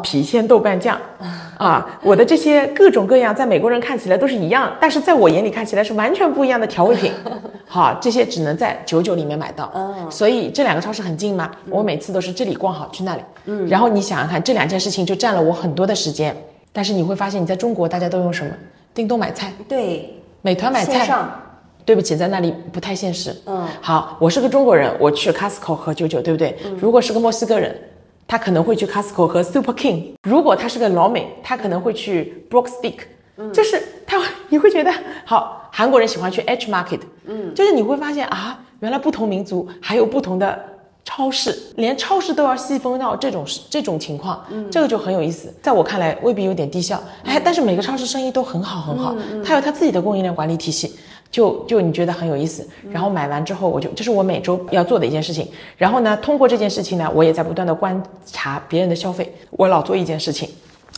[0.04, 0.98] 郫县豆瓣酱，
[1.58, 7.12] 啊，我的这些各种各样，在美国人看起来都是一样，但是在我眼里看起来是完全不一样的调味品。
[7.68, 9.72] 好，这些只能在九九里面买到。
[10.10, 13.22] 所以这两个超市很近嘛，我每次都是这里逛好去那里。
[13.46, 16.36] 嗯，然后你想想看，这两件事情就占了我很多的时间。
[16.74, 18.52] 但是你会发现，你在中国大家都用什么？
[18.94, 21.26] 叮咚买菜，对，美团买菜。
[21.84, 23.36] 对不起，在那里不太现实。
[23.48, 26.56] 嗯，好，我是个中国人，我去 Costco 和九九，对不对？
[26.80, 27.76] 如果是个墨西哥人，
[28.32, 30.14] 他可能会去 Costco 和 Super King。
[30.24, 33.00] 如果他是个老美，他可能会去 Brookstick。
[33.36, 34.18] 嗯，就是他，
[34.48, 34.90] 你会觉得
[35.26, 37.02] 好，韩国人喜欢去 H Market。
[37.26, 40.58] 嗯，就是你会发现啊，原来不同民族还有不同的
[41.04, 44.42] 超市，连超市都要细分到这种这种情况。
[44.50, 45.54] 嗯，这个就很有意思。
[45.62, 47.04] 在我看来，未必有点低效。
[47.26, 49.14] 哎，但是每个超市生意都很好很好，
[49.44, 50.96] 他有他自己的供应链管理体系。
[51.32, 55.48] 就就你觉得很有意思，然后买完之后，我就这是我每周要做的一件事情。
[55.78, 59.34] 然后呢，通过这件事情呢，我也在不断的观察别人的消费。
[59.52, 60.50] 我老做一件事情，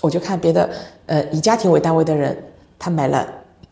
[0.02, 0.68] 我就看别的
[1.06, 2.36] 呃以家庭为单位的人
[2.80, 3.28] 他买了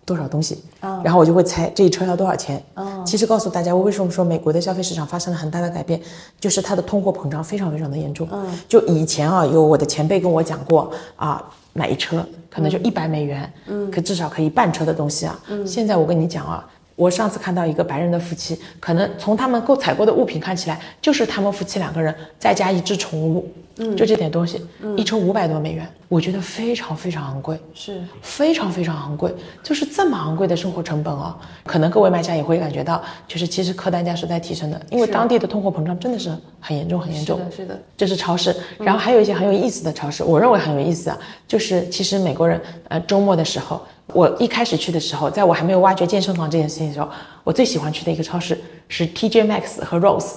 [0.05, 0.63] 多少东西，
[1.03, 2.63] 然后我就会猜这一车要多少钱。
[3.03, 5.99] 其实告诉大家，我为什么说美国的消费市场发生了很大的改变，
[6.39, 8.29] 就是它的通货膨胀非常非常的严重。
[8.67, 11.43] 就以前啊，有我的前辈跟我讲过啊。
[11.73, 12.21] 买一车
[12.53, 15.39] 可能就一百美元，嗯，可至少可以半车的东西啊。
[15.47, 16.67] 嗯，现在我跟你讲啊，
[17.01, 23.51] 我上次看到一个白人的夫妻，可能从他们购采购的物品看起来，就是他们夫妻两个人再加一只宠物。
[23.77, 24.61] 嗯，就这点东西，
[24.95, 29.33] 一车五百多美元，我觉得非常非常昂贵，是非常非常昂贵，
[29.63, 31.35] 就是这么昂贵的生活成本啊，
[31.65, 37.39] 可能各位卖家也会感觉到，就是其实客单价是在提升的，因为当地的通货膨胀真的是很严重很严重。
[37.39, 43.81] 是的，是的，这是超市，然后还有一些很有意思的超市，我认为很有意思啊，就是其实美国人呃周末的时候，
[44.13, 47.07] 我一开始去的时候，在我还没有挖掘健身房这件事情的时候，
[47.43, 50.35] 我最喜欢去的一个超市是 TJ Maxx 和 Rose。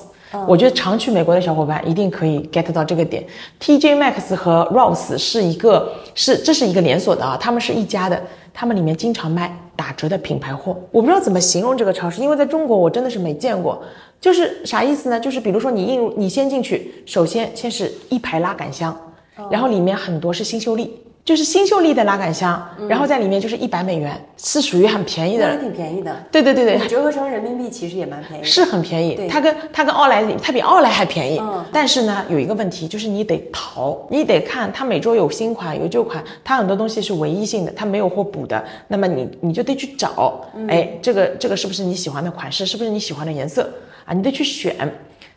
[0.48, 3.24] 我觉得常去美国的小伙伴一定可以 get 到这个点。
[3.60, 8.20] TJ Maxx 和 Rose 是一个是这是一个连锁的啊，他们是一家的，
[8.52, 10.76] 他们里面经常卖打折的品牌货。
[10.90, 13.80] 我不知道怎么形容这个超市，因为在中国我真的是没见过。
[14.20, 15.20] 就是啥意思呢？
[15.20, 18.96] 就是比如说你进入，你先进去，首先先是一排拉杆箱，
[19.50, 20.98] 然后里面很多是新秀丽。
[21.24, 26.14] 就是新秀丽的拉杆箱，然后在里面就是一百美元，是属于很便宜的，也挺便宜的。
[26.30, 29.26] 对对对对，折合成人民币其实也蛮便宜，是很便宜。
[29.26, 31.38] 它跟它跟奥莱，它比奥莱还便宜。
[31.40, 38.62] 嗯，但是呢，有一个问题就是你得淘，你得看它每周有新款有旧款，它很多东西是唯一性的，它没有货补的。
[38.88, 42.66] 那么你你就得去找，哎，这个这个是不是你喜欢的款式？
[42.66, 43.66] 是不是你喜欢的颜色
[44.04, 44.12] 啊？
[44.12, 44.76] 你得去选。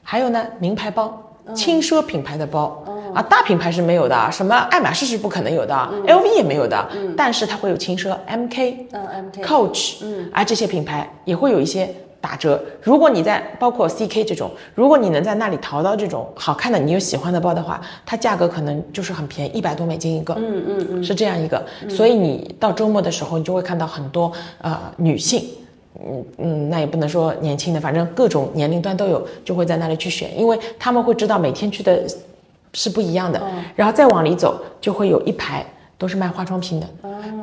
[0.04, 1.24] 还有呢，名牌包。
[1.56, 5.74] 轻奢品牌的包啊，大品牌是没有的，什么爱马仕是不可能有的
[6.06, 11.90] ，LV 也没有的，但是它会有轻奢，MK，嗯，Coach，嗯，啊这些品牌也会有一些
[12.20, 12.60] 打折。
[12.82, 21.64] 如果你在包括 CK 这种，如果你能在那里淘到这种好看的、你有喜欢的包的话，它价格可能就是很便宜，一百多美金一个，嗯嗯嗯，是这样一个。
[21.90, 25.44] 所以你到周末的时候，你就会看到很多呃女性。
[26.00, 32.04] 嗯嗯，那也不能说年轻的，反正各种年龄段都有，就会在那里去选，因为他们会知道每天去的
[32.74, 33.42] 是不一样的。
[33.76, 35.66] 然后再往里走，就会有一排
[35.98, 36.88] 都是卖化妆品的。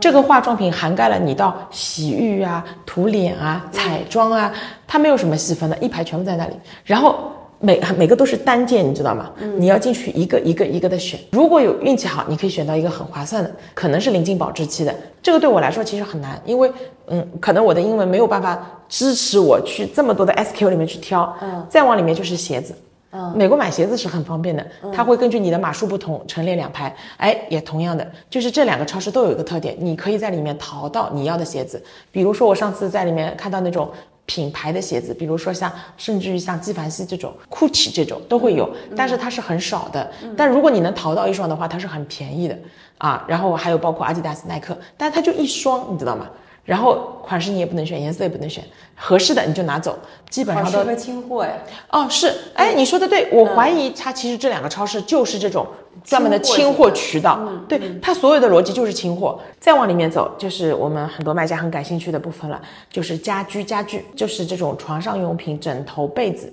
[0.00, 4.52] 这个化妆品涵盖了你到洗浴啊、涂脸啊、彩妆啊，
[4.86, 6.54] 它没有什么细分的，一排全部在那里。
[6.84, 7.30] 然后。
[7.60, 9.30] 每每个都是单件，你知道吗？
[9.38, 11.18] 嗯，你要进去一个一个一个的选。
[11.30, 14.94] 如果有运气好，你可以选到一个很划算的，可能是临近保质期的。
[15.22, 16.70] 这个对我来说其实很难，因为
[17.06, 21.34] 嗯，可能我的英文没有办法支持我去这么多的 SKU 里面去挑。
[21.40, 22.74] 嗯，再往里面就是鞋子。
[23.14, 26.94] 嗯，美国买鞋子是很方便的，它会根据你的码数不同陈列两排。
[27.16, 31.82] 哎，也同样的，就是这两个超市都有一个特点，你可以在里面淘到你要的鞋子。
[32.10, 33.88] 比如说我上次在里面看到那种。
[34.26, 40.10] 品牌的鞋子，比如说像，甚至于像纪梵希这种，GUCCI 这种都会有，但是它是很少的。
[40.34, 42.58] 但如果你能淘到一双的话，它是很便宜的
[42.96, 43.22] 啊。
[43.28, 46.26] 然后还有包括阿迪达斯、耐克，但它就一双，你知道吗？
[46.64, 48.64] 然后款式你也不能选，颜色也不能选，
[48.96, 49.98] 合适的你就拿走，
[50.30, 51.52] 基本上都是清货呀。
[51.90, 55.66] 哦，是，哎，你说的对，我怀疑它其实这两个超市就是这种
[56.02, 59.38] 专门的清货渠道，对，它所有的逻辑就是清货。
[59.60, 66.52] 再往里面走，就是我们很多卖家很感兴趣的部分了，就是家居家具，就是这种床上用品、枕头、被子。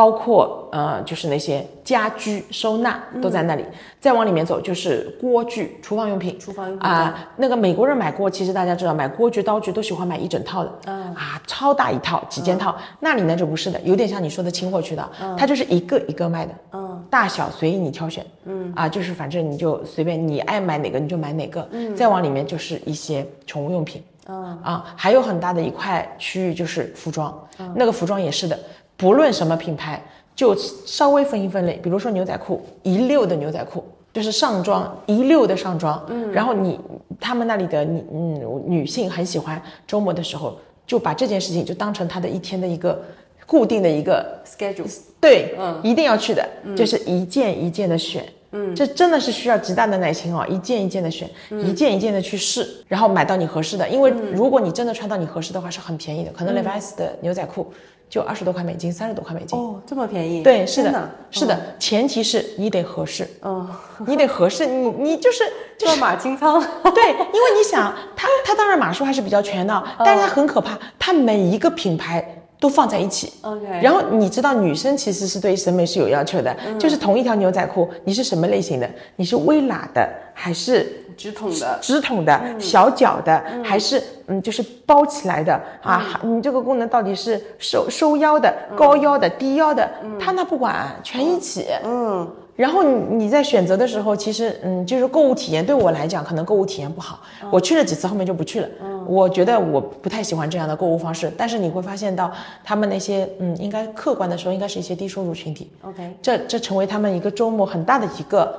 [0.00, 3.62] 包括呃，就是那些家居收纳都在那里。
[4.00, 6.38] 再往里面走，就是锅具、厨房用品。
[6.40, 10.72] 厨房用品啊，那个美国人买锅，其实大家知道，买锅具、刀具都喜欢买一整套的。
[10.86, 12.74] 嗯啊，超大一套，几件套。
[12.98, 16.54] 那里呢就不是的，有点像你说的清货渠道，它就是一个一个卖的。
[16.72, 18.24] 嗯，大小随意你挑选。
[18.46, 21.68] 嗯啊，就是反正你就随便你爱买哪个你就买哪个。
[21.72, 24.02] 嗯，再往里面就是一些宠物用品。
[24.28, 27.36] 嗯啊，还有很大的一块区域就是服装。
[27.58, 28.58] 嗯，那个服装也是的。
[29.00, 30.02] 不论什么品牌，
[30.36, 33.82] 就稍微分一分类，比如说牛仔裤，一溜的牛仔裤，
[34.12, 36.78] 就是上装一溜的上装，嗯，然后你
[37.18, 43.02] 他们那里的女嗯女性很喜欢周末的时候就把这件事情就当成她的一天的一个
[43.46, 44.84] 固定的一个 schedule，
[45.18, 57.72] 对，嗯，一定要去的，就是一件一件的选，嗯，这真的是需要极大的耐心哦，一件一件的选，一件一件的去试，然后买到你合适的，因为如果你真的穿到你合适的话，是很便宜的，可能 Levi's 的牛仔裤
[58.10, 60.42] 就二十多块美金，三十多块美金，哦，这么便宜？
[60.42, 63.66] 对，是真的，是的，前提是你得合适，嗯，
[64.04, 65.44] 你得合适，你你就是
[65.78, 66.60] 就是马清仓，
[66.92, 73.32] 对，因为你想，它它当然码数还是比较全的，但是它很可怕，它每一个品牌都放在一起。
[73.42, 78.90] OK 然后你知道，女生其实是对审美是有要求的，就是同一条牛仔裤，你是什么类型的？
[79.16, 80.06] 你是微喇的
[80.42, 86.18] 还是直筒的，直筒的、小脚的，还是嗯就是包起来的啊？
[86.22, 89.86] 你这个功能到底是收收腰的、高腰的、低腰的？
[90.18, 91.66] 他那不管，全一起。
[91.84, 92.26] 嗯，
[92.56, 97.20] 然后你你在选择的时候，其实嗯，就是购物体验对我来讲，可能购物体验不好。
[97.50, 98.68] 我去了几次，后面就不去了。
[99.06, 101.30] 我觉得我不太喜欢这样的购物方式。
[101.36, 102.32] 但是你会发现到
[102.64, 105.70] 他们那些嗯，应该客观的说，应该是一些低收入群体。
[105.82, 108.58] OK 这这成为他们一个周末很大的一个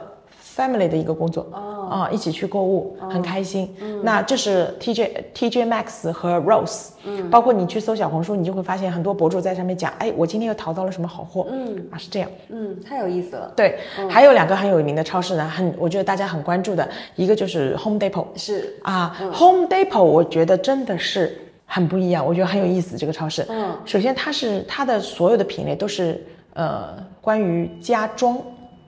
[0.55, 1.47] family 的一个工作
[1.89, 3.69] 啊、一起去购物，很开心。
[4.01, 11.85] 那这是 TJ TJ Maxx 和 Rose，嗯，包括你去搜小红书，你就会发现很多博主在上面讲，哎，我今天又淘到了什么好货，嗯。
[11.91, 12.29] 啊是这样。
[12.49, 13.77] 嗯，太有意思了，对，
[14.09, 23.45] 还有两个很有名的超市呢，很我觉得大家很关注的，一个就是 Home Depot 是，啊、h o m e Depot 我觉得真的是很不一样，我觉得很有意思这个超市。
[23.49, 28.37] 嗯，首先它是它的所有的品类都是呃关于家装。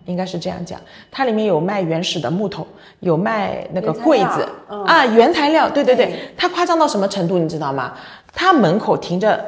[0.06, 0.80] 应该是这样讲，
[1.12, 2.66] 它里面有卖原始的木头，
[3.00, 7.94] 有卖那个柜子嗯啊，原材料，对对对对，它夸张到什么程度，你知道吗？
[8.34, 9.44] 它门口停着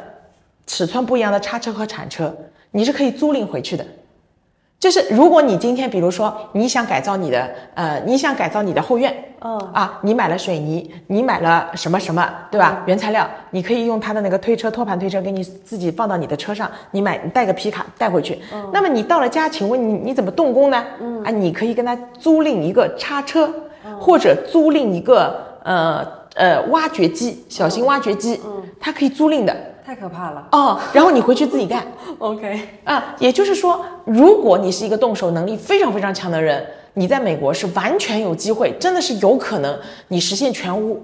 [0.68, 2.36] 尺寸不一样的叉车和铲车，
[2.72, 3.86] 你是可以租赁回去的。
[4.78, 12.84] 就是如果你今天比如说你想改造你的呃，你想改造你的后院，嗯啊，你买了水泥，你买了什么什么，对吧？
[12.86, 18.40] 原材料，你可以用他的那个推车托盘推车给你自己放到你的车上，你买你带个皮卡带回去。
[18.72, 20.84] 那么你到了家，请问你你怎么动工呢？
[21.02, 23.50] 嗯啊，你可以跟他租赁一个叉车，
[24.00, 30.48] 或者租赁一个呃呃挖掘机，小型挖掘机，嗯，它可以租赁的太可怕了。
[30.52, 31.86] 哦，然后你回去自己干。
[32.20, 41.02] OK，啊，也就是说，如果你是一个动手能力非常非常强的人，你在美国是完全有机会，真的是有可能你实现全屋、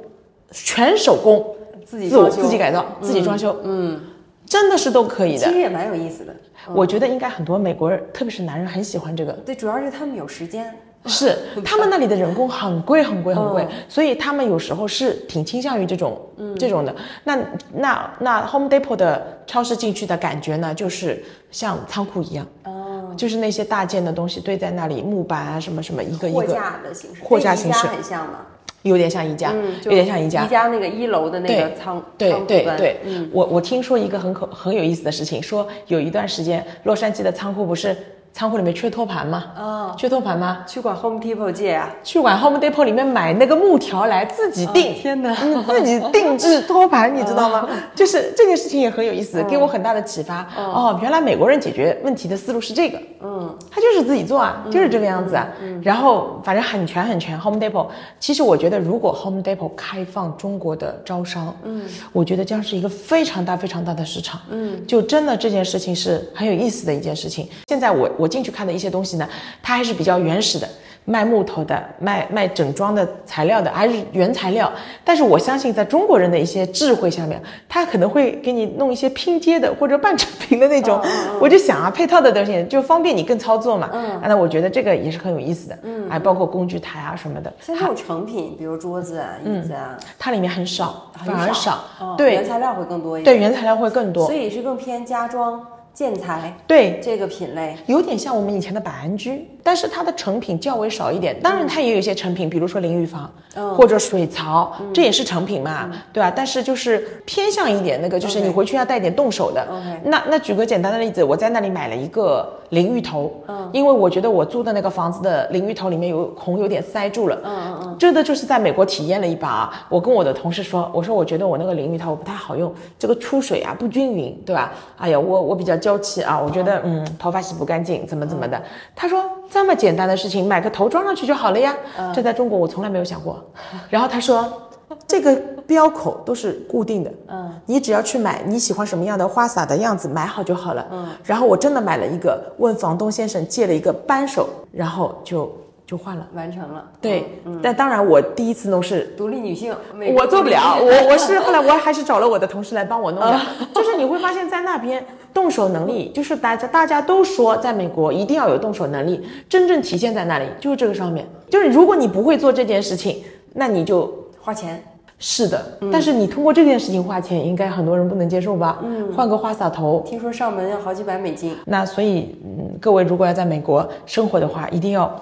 [0.52, 1.46] 全手工、
[1.86, 4.00] 自己装修自己改造、自己装修，嗯，
[4.46, 5.46] 真的是都可以的。
[5.46, 6.34] 其实也蛮有意思的。
[6.74, 9.34] 我觉得应该很多美国人，特别是男人，很喜欢这个。
[9.34, 10.74] 对，主要是他们有时间。
[11.06, 16.20] 是他们那里的人工很贵很贵很贵，所以他们有时候是挺倾向于这种、
[16.60, 16.96] 这种的。
[17.24, 17.38] 那
[17.74, 28.40] 那那 Home Depot 的超市进去的感觉呢，就是像仓库一样，哦，就是那些大件的东西堆在那里，木板啊什么什么一个一个货，架的形式，货架形式很像吗。
[28.84, 30.48] 有点像宜家，嗯，有点像宜家宜。
[30.48, 37.96] 家那个一楼的那个对仓对对对，嗯，我我听说一个很可很有意思的事情，说有一段时间洛杉矶的仓库不是
[38.34, 39.44] 仓库里面缺托盘吗？
[39.58, 40.64] 哦，缺托盘吗？
[40.66, 41.90] 去管 Home Depot 借啊。
[42.04, 47.68] 去管 Home Depot 里面买那个木条来自己定，哦天哪你自己定制托盘，你知道吗？
[47.94, 50.48] 就是这件事情也很有意思，给我很大的启发。
[50.56, 55.48] 哦，原来美国人解决问题的思路是这个，嗯，他就是自己做啊，就是这个样子啊。
[55.84, 57.88] 然后反正很全很全，Home Depot。
[58.20, 64.40] 其实我觉得，如果 Home Depot 开放中国的招商，嗯，我觉得将是一个非常大非常大的市场。
[64.50, 67.48] 嗯，就真的这件事情是很有意思的一件事情。
[67.68, 69.28] 现在我我进去看的一些东西呢，
[69.64, 70.68] 它还是比较原始的。
[71.04, 74.72] 卖木头的、卖卖整装的材料的，还是原材料。
[75.04, 81.02] 但是我相信，在中国人的一些智慧下面，他可能会给你弄一些拼接的或者半成品的那种。
[81.42, 83.90] 我就想啊，配套的东西就方便你更操作嘛。
[83.92, 85.80] 嗯，那我觉得这个也是很有意思的。
[85.82, 93.36] 嗯，哎，包括工具台啊什么的，像这种成品，比如桌子啊、椅子啊，它里面很少，很反而少，哦对原材料会更多一点。
[93.36, 94.36] 对，原材料会更多所。
[94.36, 97.76] 以是更偏家装、建材对，这个品类。
[97.88, 101.40] 有点像我们以前的百安居，但是它的成品较为少一点。
[101.42, 103.32] 当然，它也有一些成品，比如说淋浴房、
[103.76, 106.32] 或者水槽，这也是成品嘛，对吧？
[106.36, 109.68] 但是就是偏向一点那个，就是你回去要带点动手的。
[110.04, 113.32] 那那举个简单的例子，我在那里买了一个淋浴头，
[113.72, 119.86] 因为我觉得我租的那个房子的淋浴头里面有孔有点塞住了，嗯嗯嗯，真的就是在美国体验了一把啊！
[119.90, 124.74] 我跟我的同事说，我说我觉得我那个淋浴头不太好用，这个出水啊不均匀，对吧？
[124.98, 128.62] 哎呀，我我比较娇气啊，我觉得嗯头发洗不干净，怎么怎么的。
[128.96, 131.76] 他说这么简单的事情，买个头装上去就好了呀。
[132.16, 133.44] 这在中国我从来没有想过。
[133.90, 134.52] 然后他说。
[135.08, 135.34] 这个
[135.66, 141.08] 标口都是固定的，嗯，你只要去买你喜欢什么样的花洒的样子买好就好了，嗯。
[141.24, 145.50] 然后我真的买了一个，问房东先生借了一个扳手，然后就
[145.92, 146.26] 就换了。
[146.34, 146.86] 完成了。
[147.02, 147.26] 对，
[147.62, 149.76] 但当然我第一次弄是独立女性，
[150.16, 153.38] 我做不了，我我是后来我还是找了我的同事来帮我弄的。
[153.76, 160.46] 就是你会发现在那边动手能力，就是大家大家都说在美国一定要有动手能力，真正体现在那里？
[160.62, 163.22] 就是这个上面，就是如果你不会做这件事情，
[163.54, 164.82] 那你就花钱。
[165.24, 168.80] 是的，但是你通过这件事情花钱，应该很多人不能接受吧？
[168.82, 171.56] 嗯，换个花洒头，听说上门要好几百美金。
[171.64, 175.16] 那所以，嗯，各位如果要在美国生活的话，一定要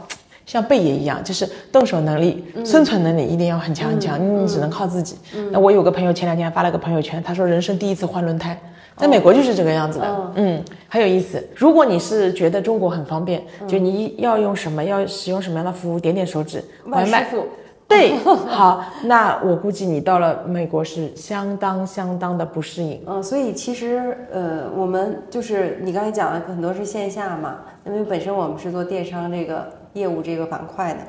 [0.49, 5.15] 像贝爷一样，就是动手能力、生存能力一定要很强很强，你只能靠自己。
[5.51, 8.59] 那我有个朋友前两天发了个朋友圈，他说人生第一次换轮胎，
[8.97, 10.31] 在美国就是这个样子的。
[10.33, 11.47] 嗯，很有意思。
[11.55, 17.27] 如果你是觉得中国很方便，就你要用什么，要使用什么样的服务，点点手指，外卖。
[17.87, 23.01] 对，好，那我估计你到了美国是相当相当的不适应。
[23.05, 30.99] 嗯，所以其实呃，我们就是你刚才讲的很多是线下嘛，因为本身我们是做电商这个业务这个板块的。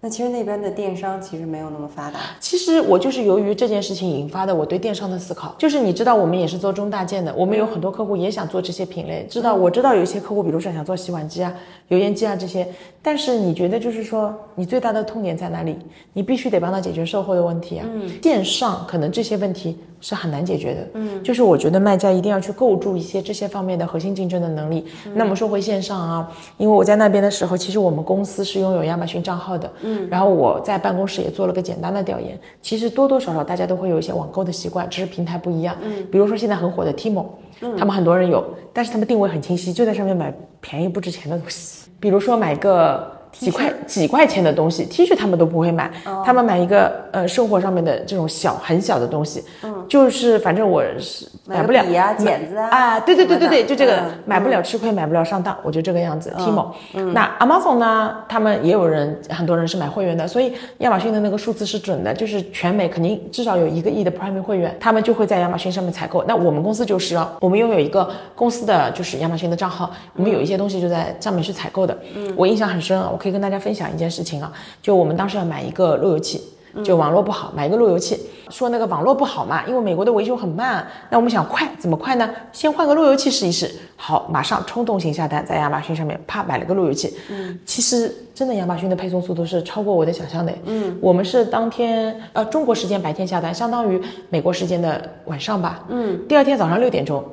[0.00, 2.18] 那其实那边的电商其实没有那么发达。
[2.38, 11.54] 其实我就是由于这件事情引发的我对电商的思考，就是你知道我们也是做中大件的，我们有很多客户也想做这些品类，知道我知道有一些客户，比如说想做洗碗机啊、
[11.88, 12.66] 油烟机啊这些，
[13.02, 15.76] 但是你觉得就是说你最大的痛点在哪里？
[16.12, 17.86] 你必须得帮他解决售后的问题啊。
[17.92, 18.08] 嗯。
[18.22, 20.88] 线上可能这些问题是很难解决的。
[20.94, 21.22] 嗯。
[21.22, 24.86] 就是我觉得卖家一定要去构筑一些这些方面的核心竞争的能力。
[25.14, 29.70] 那么说回线上啊，因为我在那边的时候，其实我们公司是拥有亚马逊账号的。
[29.82, 30.08] 嗯。
[30.08, 35.76] 然后我在办公室也做了个简单的调研，其实多多少少大家都会有一些网购的习惯，只是平台不一样。
[35.82, 37.26] 嗯，比如说现在很火的 Timo，
[37.60, 43.13] 他们很多人有，但是他们定位很清晰，就在上面买便宜不值钱的东西，比如说买个。
[43.38, 45.90] 几块几块钱的东西，T 恤他们都不会买，
[46.24, 56.32] 他们买一个呃生活上面的这种小很小的东西，嗯，就是反正我是买不了笔啊剪子啊，啊对对对对对，就这个买不了吃亏，买不了上当，我就这个样子。
[56.38, 56.68] Timo，
[57.12, 66.22] 那 Amazon 呢，他们也有人很多人是买会员的，所以亚马逊的那个数字是准的，就是全美肯定至少有一个亿的 Prime 会员，他们就会在亚马逊上面采购。
[66.24, 71.98] 那我们公司就是啊，我们拥有一个公司的就是亚马逊的账号，我们有一些东西就在上面去采购的。
[72.14, 73.23] 嗯，我印象很深啊，我。
[73.24, 74.52] 可以跟大家分享一件事情啊，
[74.82, 76.42] 就我们当时要买一个路由器，
[76.84, 78.20] 就网络不好，买一个路由器。
[78.50, 80.86] 说那个网络不好嘛，因为美国的维修很慢。
[81.08, 82.28] 那我们想快，怎么快呢？
[82.52, 83.74] 先换个路由器试一试。
[83.96, 87.16] 好，马上冲动型下单，在亚马逊上面啪买了个路由器。
[87.30, 90.52] 嗯，其实真的亚马逊的配送速度是超过我的想象的。
[90.66, 93.98] 嗯，我们是当天呃中国时间白天下单，相当于
[94.28, 95.82] 美国时间的晚上吧。
[95.88, 97.24] 嗯，第二天早上六点钟。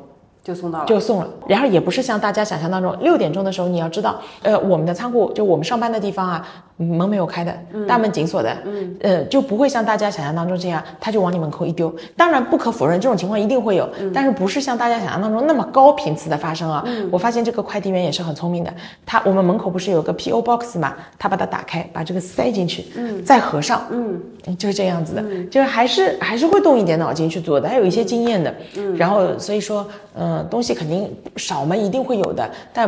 [0.43, 1.27] 就送到了，就送了。
[1.47, 6.47] 然后也不是像大家想象当中，六点钟的时候你要知道，呃，我们的仓库就我们上班的地方啊，
[6.81, 7.55] 门没有开的，
[7.87, 11.93] 大门紧锁的，嗯，呃，就不会像大家想象当中这样，他就往你门口一丢。
[12.17, 16.83] 当然不可否认，这种情况一定会有，但是不是像大家想象当中那么高频次的发生啊。
[17.11, 18.73] 我发现这个快递员也是很聪明的，
[19.05, 24.19] 他我们门口不是有个 P O box 嘛，他把它打开，把这个塞进去，嗯，再合上，嗯，
[24.57, 30.31] 就是这样子的，就是还是还是会动一点脑筋去做的，还有一些经验的，嗯，然后所以说，嗯。
[30.31, 32.87] 嗯，东西肯定少嘛，一定会有的，但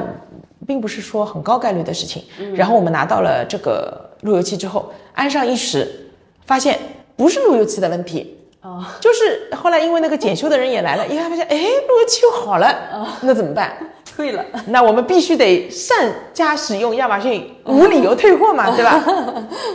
[0.73, 2.23] 并不是说很高概率的事情。
[2.55, 6.09] 然后我们拿到了这个路由器之后，安上一时，
[6.47, 6.79] 发现
[7.15, 12.75] 不是路由器的问题，哦，就是后来因为那个检修的人也来了，一看发现，哎，路由器又好了，
[13.21, 13.71] 那怎么办？
[14.15, 14.43] 退了。
[14.65, 18.99] 那我们必须得善加使用亚马逊，无理由退货嘛， 对吧？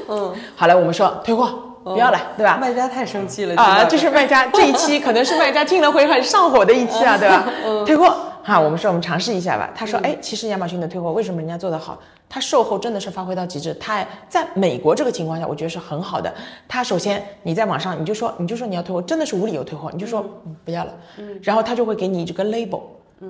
[0.09, 1.49] 嗯，好了，我们说退货。
[1.84, 2.59] 不要了，对吧？
[2.61, 3.82] 卖家太生气了啊！
[3.88, 7.49] 这是卖家这一期可能是卖家听了会很上火的一期啊， 对吧？
[7.86, 8.14] 退货
[8.49, 9.70] 哈，我们说我们尝试一下吧。
[9.74, 12.01] 他说，哎，其实亚马逊的退货为什么人家做得好？
[12.30, 13.74] 他售后真的是发挥到极致。
[13.74, 16.32] 他在美国这个情况下，我觉得是很好的。
[16.66, 20.24] 他首先你在网上你就说你就说你要退货，真的是无理由退货，你就说
[20.64, 22.80] 不要了，嗯，然后他就会给你这个 label。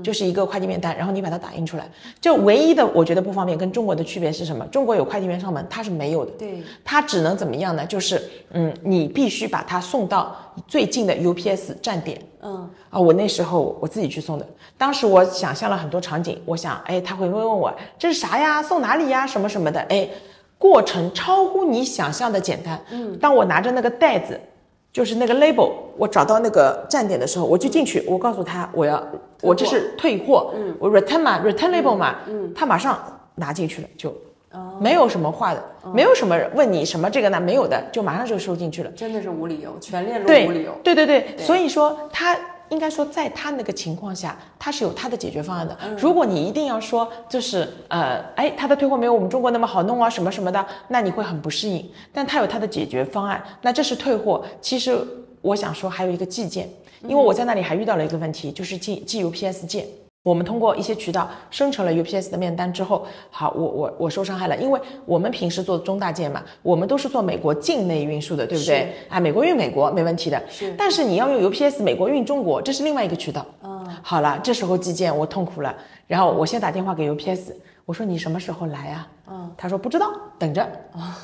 [0.03, 1.89] 就是一个快递面单，然后你把它打印出来。
[2.20, 4.64] 就唯一的我觉得不方便跟中国的区别是什么？
[4.66, 6.30] 中国有快递员上门，他是没有的。
[6.32, 7.86] 对，他只能怎么样呢？
[7.86, 10.36] 就是嗯，你必须把它送到
[10.66, 12.20] 最近的 UPS 站点。
[12.43, 14.47] 嗯啊，我那时候我自己去送的。
[14.76, 18.62] 当时我想象了很多场景，我想，哎，他会问问我这是啥呀？
[18.62, 19.26] 送哪里呀？
[19.26, 19.80] 什么什么的？
[19.89, 20.09] 哎，
[20.59, 22.80] 过程超乎你想象的简单。
[22.91, 24.39] 嗯，当我拿着那个袋子。
[24.93, 29.03] 就是那个 label，我找到那个站点的时候，我就进去，我告诉他我要，
[29.43, 32.99] 我这是退货，嗯，我 return 嘛，return label 嘛，嗯，他马上
[33.34, 34.12] 拿进去了，就，
[34.80, 35.62] 没有什么话的，
[35.95, 42.36] 没有什么问你什么这个那，没有的，就马上就收进去了，真的是无理由，全链路无理由，对对对，所以说他。
[42.70, 45.76] 应该说，在他那个情况下，他是有他的解决方案的。
[45.96, 51.88] 如果你一定要说，就是呃，哎，他的退货没有我们中国那么好弄啊，什么什么的，那你会很不适应。
[52.12, 54.44] 但他有他的解决方案，那这是退货。
[54.60, 54.98] 其实
[55.40, 56.68] 我想说，还有一个寄件，
[57.02, 59.86] 因为我在那里还遇到了一个问题，就是寄寄 UPS 件。
[60.24, 68.92] 我们通过一些渠道生成了 UPS 的面单之后，好，我我我受伤害了，因为我们平时做中大件嘛，我们都是做美国境内运输的，对不对？
[69.08, 70.42] 啊，美国运美国没问题的。
[70.50, 70.74] 是。
[70.76, 73.46] 但是你要用 UPS 美国运中国，这是另外一个渠道。
[73.62, 73.86] 嗯。
[74.02, 75.74] 好了，这时候寄件我痛苦了，
[76.06, 77.52] 然后我先打电话给 UPS，
[77.86, 79.08] 我说你什么时候来啊？
[79.30, 79.50] 嗯。
[79.56, 80.68] 他说不知道，等着。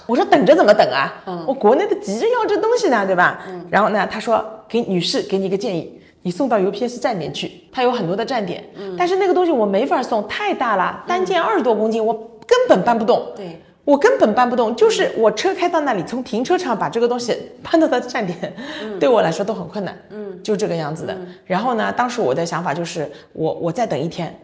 [0.06, 1.12] 我说等着怎么等啊？
[1.26, 1.44] 嗯。
[1.46, 3.44] 我国内的急着要这东西呢，对吧？
[3.48, 3.66] 嗯。
[3.68, 6.00] 然后呢，他说给女士给你一个建议。
[6.24, 12.14] 你送到 UPS 站点去，它有很多的站点，嗯，但是那个东西我没法送，太大了，单件二十多公斤，我
[12.46, 13.30] 根本搬不动。
[13.36, 18.56] 对，我根本搬不动，就是我车开到那里，从停车场把这个东西搬到它的站点，
[18.98, 19.94] 对我来说都很困难。
[20.08, 21.14] 嗯，就这个样子的。
[21.44, 24.34] 然后呢，当时我的想法就是，我我再等一天，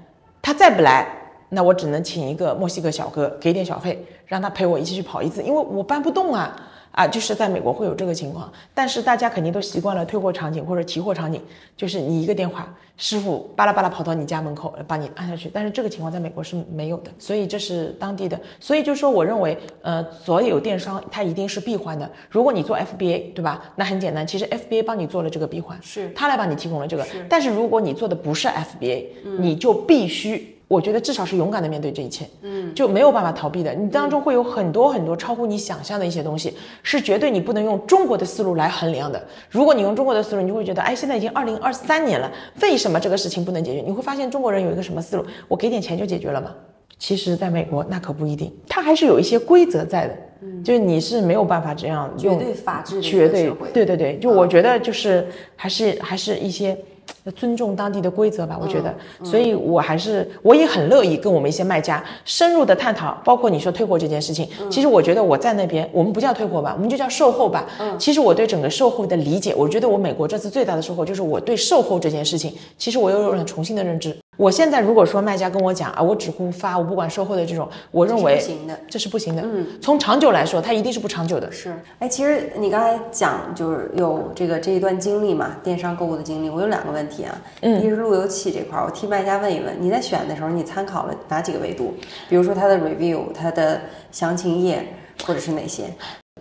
[0.43, 1.09] 他再不来，
[1.49, 6.55] 那我只能请一个墨西哥小哥给点小费，让他陪我一起去跑一次，因为我搬不动啊。
[6.93, 11.41] 啊，就是在美国会有这个情况，但是大家肯定都习惯了退货场景或者提货场景，
[11.77, 15.51] 就是你一个电话，师傅巴拉巴拉跑到你家门口把你按下去。
[15.53, 18.39] 但是这个情况在美国是没有的，所以这是当地的。
[18.59, 22.11] 所以就说，我认为，呃，所有电商它一定是闭环的。
[22.29, 23.73] 如果你做 FBA，对吧？
[23.77, 27.07] 那很简单，其实 FBA 帮你做了这个闭环，是他来帮你提供了这个。
[27.29, 29.07] 但是如果你做的不是 FBA，
[29.39, 30.57] 你就必须。
[30.71, 33.75] 我觉得至少是勇敢的面对这一切，嗯，就没有办法逃避的。
[33.75, 39.21] 你当中会有很多很多超乎你想象的一些东西，是绝对你不能用中国的思路来衡量的。
[39.51, 42.31] 如果你用中国的思路，你就会觉得，哎，现在已经二零二三年了，
[42.63, 43.81] 为什么这个事情不能解决？
[43.85, 45.27] 你会发现中国人有一个什么思路？
[45.49, 46.55] 我给点钱就解决了吗？
[47.01, 56.79] 其实，在美国那可不一定，它还是有一些规则在的，嗯，就是你是没有办法这样用绝对法治的绝对对对对，就我觉得就是还是还是一些。
[57.25, 64.49] 要尊重当地的规则吧，我觉得，所以我还是我也很乐意跟我们一些卖家深入的探讨，包括你说退货这件事情。
[64.71, 67.67] 其实我觉得我在那边，我们不叫退货吧，我们就叫售后吧。
[67.79, 74.17] 嗯，其实我对整个售后的理解，我觉得我美国这次最大的收获就是我对售后这件事情，其实我又有了重新的认知。
[74.41, 79.43] 我现在如果说卖家跟我讲啊，我只顾发，我不管售后的这种，我认为不行的，这是不行的。
[79.45, 81.53] 嗯，从长久来说，它一定是不长久的。
[81.53, 87.39] 是，哎，其实你刚才讲就是有这个这一段经历嘛，电商购物的经历，我有两个问题啊。
[87.61, 91.93] 嗯，一是路由器这块儿，我替卖家问一问，你在选的时候，你参考了哪几个维度？
[92.31, 93.79] 比如说它的 review，它的
[94.11, 94.83] 详情页，
[95.27, 95.85] 或者是哪些？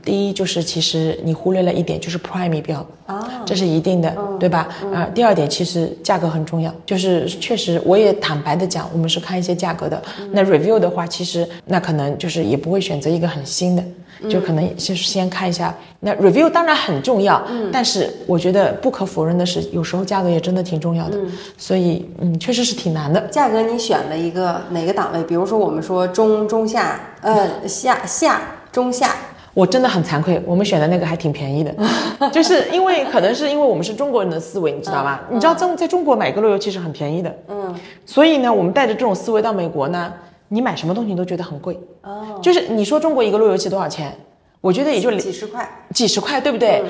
[0.04, 4.68] 第一就是其实你忽略了一点，就是 Prime 标啊，这是一定的，对吧？
[4.94, 10.02] 啊，第二点其实价格很重要，就是确实我也坦白的讲，我们是看一些价格的。
[10.32, 13.84] 那 Review 的话，其实那可能就是也不会选择一个很新的，
[14.30, 15.76] 就可能先先看一下。
[16.00, 21.18] 那 Review 当然很重要，但是我觉得不可否认的是，有时候价格也真的挺重要的。
[21.58, 23.20] 所以嗯，确实是挺难的。
[23.28, 25.22] 价格你选了一个哪个档位？
[25.24, 28.42] 比如说我们说中中下，呃下下
[28.72, 29.16] 中下。
[29.54, 31.74] 我真的很惭愧，我们选的那个还挺便宜的，
[32.32, 35.20] 就是因为可能是因为我们是中国人的思维，你知道吗？
[35.30, 37.76] 你知道在在中国买个路由器是很便宜的，嗯，
[38.06, 40.14] 所以呢，我们带着这种思维到美国呢，
[40.48, 44.16] 你买什么东西你都觉得很贵，哦，就是你说中国一个路由器多少钱？
[44.62, 46.84] 我觉得也就几十块，几十块，对不对？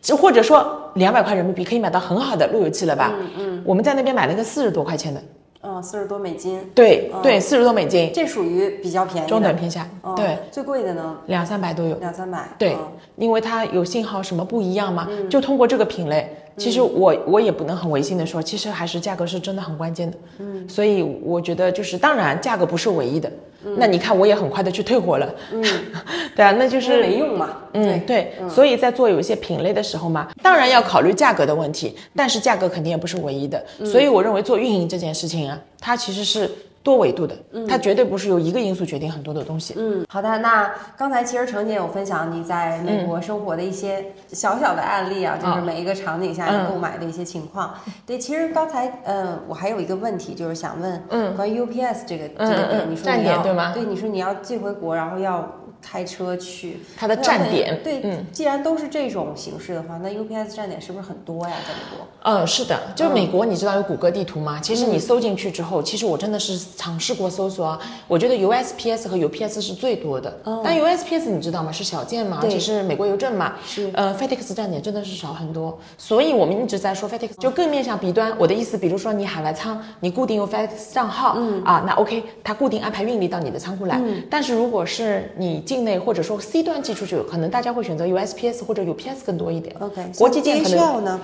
[0.00, 3.12] 就或者说两百块人民币可以买到很好的路由器了吧？
[3.18, 5.20] 嗯嗯，我们在那边买了个四十多块钱的。
[5.64, 6.60] 嗯，四十多美金。
[6.74, 9.88] 对对，四十多美金，这属于比较便宜，中等偏下。
[10.14, 11.96] 对，最贵的呢，两三百都有。
[11.96, 12.48] 两三百。
[12.58, 12.76] 对，
[13.16, 16.36] 因为它有信号什么不一样嘛，就通过这个品类。
[16.56, 20.16] 其实我我也不能很违心的说，其实还是价格是真的很关键的。
[20.38, 23.30] 嗯，所以我觉得就是，当然价格不是唯一的。
[23.78, 25.34] 那你看，我也很快的去退货了。
[25.50, 25.64] 嗯，
[26.36, 27.56] 对啊，那就是没用嘛。
[27.72, 28.32] 嗯，对。
[28.48, 33.64] 所以在做有一些品类的时候嘛，当然要考虑价格的问题，但是价格肯定也不是唯一的。
[33.84, 36.50] 所以我认为做运营这件事情啊，它其实是。
[36.84, 37.34] 多维度的，
[37.66, 39.74] 它绝对不是由一个因素决定很多的东西。
[39.78, 40.38] 嗯，好的。
[40.38, 47.74] 那刚才其实程姐有分享你在美国生活的一些小小的案例啊，就是每一个场景下你购买的一些情况。
[48.06, 53.72] 对，其实刚才呃，我还有一个问题，就是想问，嗯，关于 UPS 这个这个点，你说你要对吗？
[53.72, 55.50] 对，你说你要寄回国，然后要。
[55.84, 61.54] 开车去它的站点，对，嗯，既然都是这种形式的话，那 UPS 站点是不是很多呀？
[61.66, 62.06] 在美国？
[62.22, 64.58] 嗯，是的，就美国，你知道有谷歌地图吗？
[64.60, 67.78] 其实你搜进去之后，其实我真的是尝试过搜索，
[68.08, 70.36] 我觉得 USPS 和 UPS 是最多的。
[70.44, 71.70] 嗯但 USPS 你知道吗？
[71.70, 73.54] 是小件嘛，而且是美国邮政嘛。
[73.66, 73.90] 是。
[73.94, 78.34] 呃，FedEx 站点真的是少很多，所以我们一直在说 FedEx 就更面向 B 端。
[78.38, 84.00] 我的意思，比如说你海外仓，你固定用 FedEx 账号，嗯啊，那 OK，它固定安排运力到你的仓库来。
[84.02, 84.22] 嗯。
[84.30, 89.74] 但是如果是你境内或者说 C 端寄出去，可能大家会选择 USPS 或者 UPS 更多一点。
[89.80, 91.20] OK，国际件可能呢？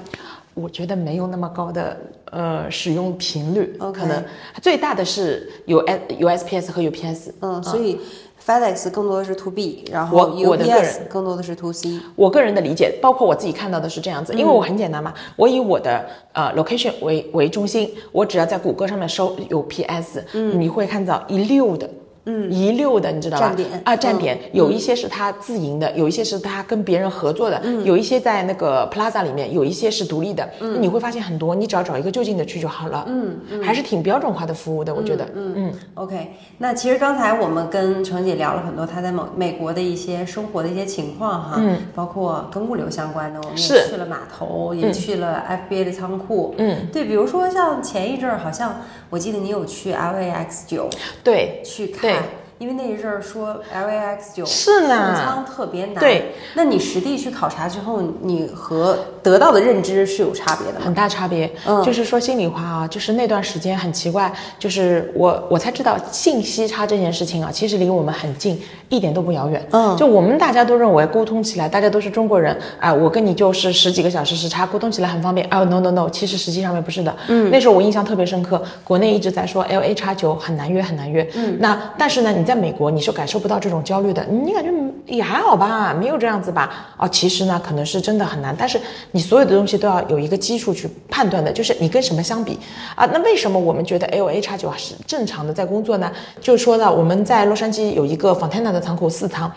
[0.55, 1.97] 我觉得没有那么高的
[2.33, 4.01] 呃使用频率，OK，。
[4.01, 4.25] 可能
[4.61, 7.31] 最大的是有 USPS 和 UPS。
[7.41, 8.01] 嗯，所以。
[8.43, 12.01] FedEx 更多的是 To B，然后我我的个 UPS 人更多的是 To C。
[12.17, 20.23] 我个人的理解，包括我自己看到的是这样子，因为我很简单嘛，我以我的呃 location 为为中心，我只要在谷歌上面搜 UPS，
[20.57, 21.89] 你会看到一溜的。
[22.31, 23.47] 嗯，一溜的，你知道吧？
[23.49, 23.69] 站点。
[23.85, 24.39] 啊，站点。
[24.53, 30.49] 有一些是他自营的，有一些是他跟别人合作的，有一些在那个 Plaza 里面，有一些是独立的。
[30.61, 33.05] 嗯，你会发现很多，你只要找一个就近的去就好了。
[33.09, 35.25] 嗯，还是挺标准化的服务的，我觉得。
[35.35, 35.73] 嗯嗯。
[35.95, 50.89] OK，那其实刚才我们跟程姐聊了很多她在美美国的一些生活的一些情况哈，嗯，包括跟物流相关的，我们也去了码头，也去了 FBA 的仓库，嗯，对，比如说像前一阵儿，好像我记得你有去 LAX 九
[51.25, 52.20] 对，去看对。
[52.61, 56.35] 因为那一阵儿说 LAX 九是呢送仓特别难，对。
[56.53, 60.85] 那你实地去考察之后，你和得到的认知是有差别的吗？
[60.85, 61.51] 很大差别。
[61.67, 69.67] 嗯就是说心里话啊，就是那段时间很奇怪，就是我我才知道信息差这件事情啊，其实离我们很近，一点都不遥远。
[69.71, 75.49] 嗯就我们大家都认为沟通起来，大家都是中国人，哎、我跟你就是十几个小时时差，沟通起来很方便。
[75.51, 77.17] 哦，no no no，其实实际上面不是的。
[77.29, 81.27] 嗯，那时候我印象特别深刻，国内一直在说 L A 叉九很难约，很难约。
[81.35, 84.73] 嗯，那但是呢，你在美国你是感受不到这种焦虑的，你感觉
[85.07, 86.89] 也还好吧，没有这样子吧？
[86.97, 88.77] 哦，其实呢，可能是真的很难，但是
[89.13, 92.59] 你所有的东西都要有一个基础去判断的，就是你跟什么相比
[92.97, 93.07] 啊？
[93.13, 96.11] 那为什么我们觉得 L A 叉九是正常的在工作呢？
[96.41, 99.49] 就是说呢我们在洛杉矶有一个 Fontana 的仓库四仓，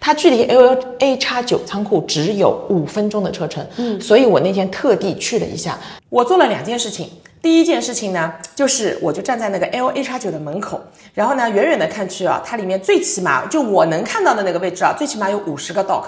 [0.00, 5.78] 它距离 L A 叉九仓库只有五分钟的车程，嗯，所以我那天特地去了一下，
[6.08, 7.10] 我做了两件事情。
[7.40, 10.80] 第一件事情呢，就是我就站在那个 L A 叉九的门口，
[11.14, 16.04] 然后呢，远远的看去啊，它里面最起码就我能看到的那个位置啊，最起码有五十个 dock，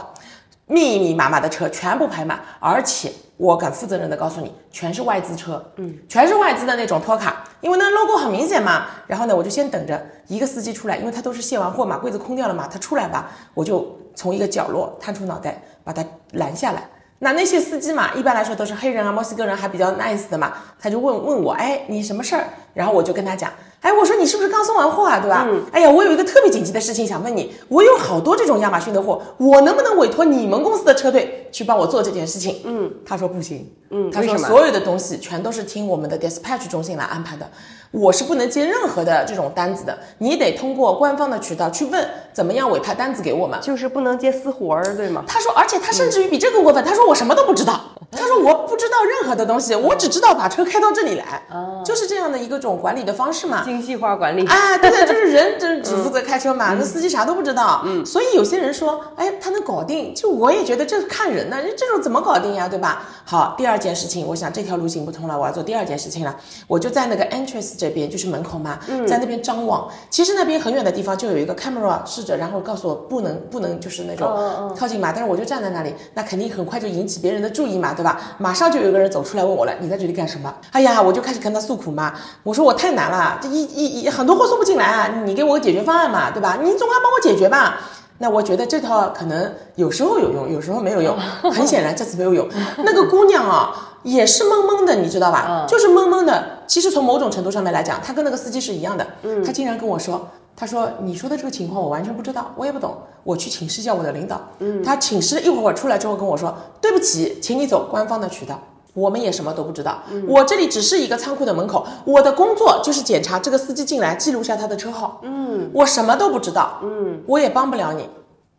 [0.66, 8.86] 密密麻麻的车全部排满，而且我敢负责任的告诉你，全是外资车，嗯，全是外资的那种托卡，因为那 logo 很明显嘛。
[9.06, 16.88] 然后呢，我就先等着一个司机出来，因为他都是卸完货嘛，柜子空掉了嘛，他出来吧，我就从一个角落探出脑袋把他拦下来。
[17.22, 22.44] 那那些司机嘛，一般来说都是黑人啊、墨西哥人，还比较 nice 的嘛，他就问问我，哎，你什么事儿？
[22.72, 25.46] 然后我就跟他讲，哎，我说你是不是刚送完货啊，对吧？
[25.72, 32.60] 哎呀，我有一个特别紧急的事情想问你，我有好多这种亚马逊的货，我能不能委托你们公司的车队去帮我做这件事情？
[32.64, 37.48] 嗯，他说不行，嗯，他说所有的东西全都是听我们的 dispatch 中心来安排的，
[37.90, 43.58] 我是不能接任何的这种单子的，你得通过官方的渠道去问怎么样委派单子给我们。
[43.62, 45.24] 就是不能接私活儿，对吗？
[45.26, 51.42] 他说，而且他甚至于比这更过分，他说我什么都不知道，他说我不知道任何的东西，我只知道把车开到这里来，
[51.84, 53.64] 就是这样的一个种管理的方式嘛。
[53.70, 54.44] 精细化管理。
[54.46, 57.82] 啊，对对，就是人只只负责开车嘛，那司机啥都不知道。
[57.86, 63.02] 嗯，所以有些人说，哎，他能搞定，就我也觉得这看人呢，这种怎么搞定呀，对吧？
[63.24, 66.34] 好，第二件事情，我想这条路行不通了，我要做第二件事情了。
[66.66, 69.88] 我就在那个 entrance 这边，就是门口嘛，在那边张望。
[70.10, 78.20] 其实那边很远的地方就有一个 camera 试着，然后告诉我不能不能就是那种靠近嘛，但是我就站在那里，那肯定很快就引起别人的注意嘛，对吧？
[78.38, 80.52] 马上就有一个人走出来问我了，你在这里干什么？
[80.72, 86.58] 哎呀，我就开始跟他诉苦嘛，我说我太难了，这一一一很多货送不进来啊，你给我个解决方案嘛，对吧？
[86.62, 87.80] 你总要帮我解决吧。
[88.18, 91.16] 那我觉得这套可能有时候有用，有时候没有用。
[91.50, 92.46] 很显然这次没有用。
[92.78, 95.64] 那个姑娘啊，也是懵懵的，你知道吧？
[95.66, 96.58] 就是懵懵的。
[96.66, 99.06] 其实从某种程度上面来讲，她跟那个司机是一样的。
[99.22, 102.94] 嗯，她竟然跟我说，她说你说的这个情况我完全不知道，我也不懂，
[103.24, 104.38] 我去请示一下我的领导。
[104.58, 108.60] 嗯，她请示一会儿出来之后跟我说，对不起，请你走官方的渠道。
[108.92, 115.20] 我们也什么都不知道，我这里只是一个仓库的门口，我的工作就是检查这个司机进来，记录下他的车号。
[115.22, 118.08] 嗯，我什么都不知道，嗯，我也帮不了你，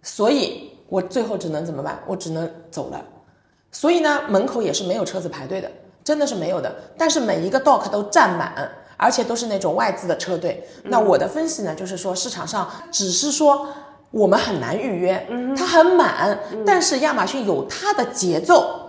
[0.02, 2.02] 所以我最后只能怎么办？
[2.08, 3.02] 我只能走了。
[3.72, 5.70] 所以呢，门口也是没有车子排队的，
[6.04, 6.74] 真的是没有的。
[6.98, 10.66] 但是每一个 dock 都占满，而且都是那种外资的车队。
[10.86, 13.68] 那我的分析呢，就是说市场上只是说
[14.12, 15.28] 我们很难预约，
[15.58, 18.81] 它很满，但是亚马逊有它的节奏。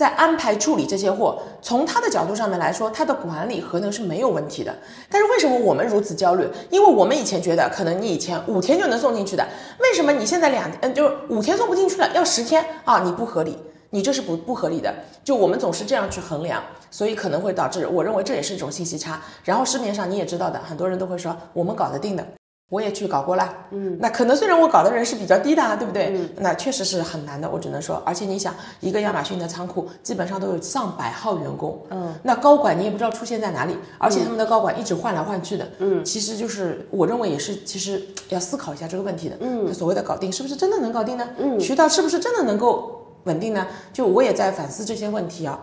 [0.00, 4.74] 在安排处理这些货，从他的角度上面来说，他的管理可能是没有问题的。
[5.10, 6.48] 但是为什么我们如此焦虑？
[6.70, 9.46] 因为我们以前觉得，可能你以前五天就能送进去的，
[9.78, 13.00] 为什么你现在两嗯就是五天送不进去了，要十天啊？
[13.00, 13.58] 你不合理，
[13.90, 14.90] 你这是不不合理的。
[15.22, 19.20] 就我们总是这样去衡量，所以可能会导致，我认为这也是一种信息差。
[19.44, 22.26] 然后市面上你也知道的，很多人都会说我们搞得定的。
[22.70, 26.12] 我也去搞过了，嗯，那可能虽然我搞的人是比较低的，啊，对不对？
[26.14, 41.28] 嗯，那确实是很难的，我只能说，而且你想，一个亚马逊的仓库基本上都有上百号员工，嗯，那高管你也不知道出现在哪里，而且他们的高管一直换来换去的，嗯，其实就是我认为也是，其实要思考一下这个问题的，嗯，所谓的搞定是不是真的能搞定呢？
[41.38, 43.66] 嗯，渠道是不是真的能够稳定呢？
[43.92, 45.58] 就我也在反思这些问题啊。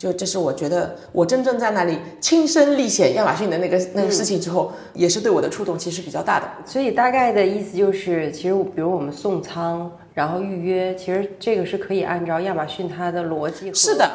[0.00, 6.46] 就这是我觉得我真正在那里亲身历险亚马逊的那个那个事情之后，也是对我的触动其实比较大的。
[6.64, 14.10] 所以大概的意思就是，其实比如我们送仓，然后预约，其实这个是可以按照亚马逊它的逻辑是的，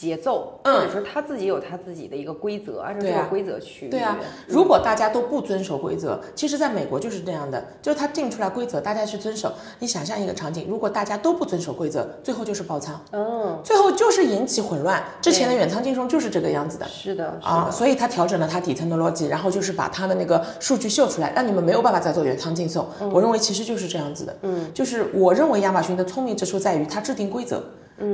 [0.00, 3.88] 节奏，嗯或者说他自己有他自己的一个规则，按照这个规则去。
[3.88, 9.52] 对啊，如果大家都不遵守规则，其实在美国就是这样的，就是他定出来规则，大家去遵守。
[9.78, 15.04] 你想象一个场景，如果大家都不遵守规则，最后就是爆仓，嗯，最后就是引起混乱。
[15.20, 16.88] 之前的远仓竞送就是这个样子的。
[16.88, 22.86] 是的，啊，所以他调整了他底层的逻辑，然后就是把他的那个数据秀出来，让你们没有办法再做远仓竞送。
[23.12, 27.62] 我认为其实就是这样子的，嗯，就是我认为亚马逊的聪明之处在于它制定规则，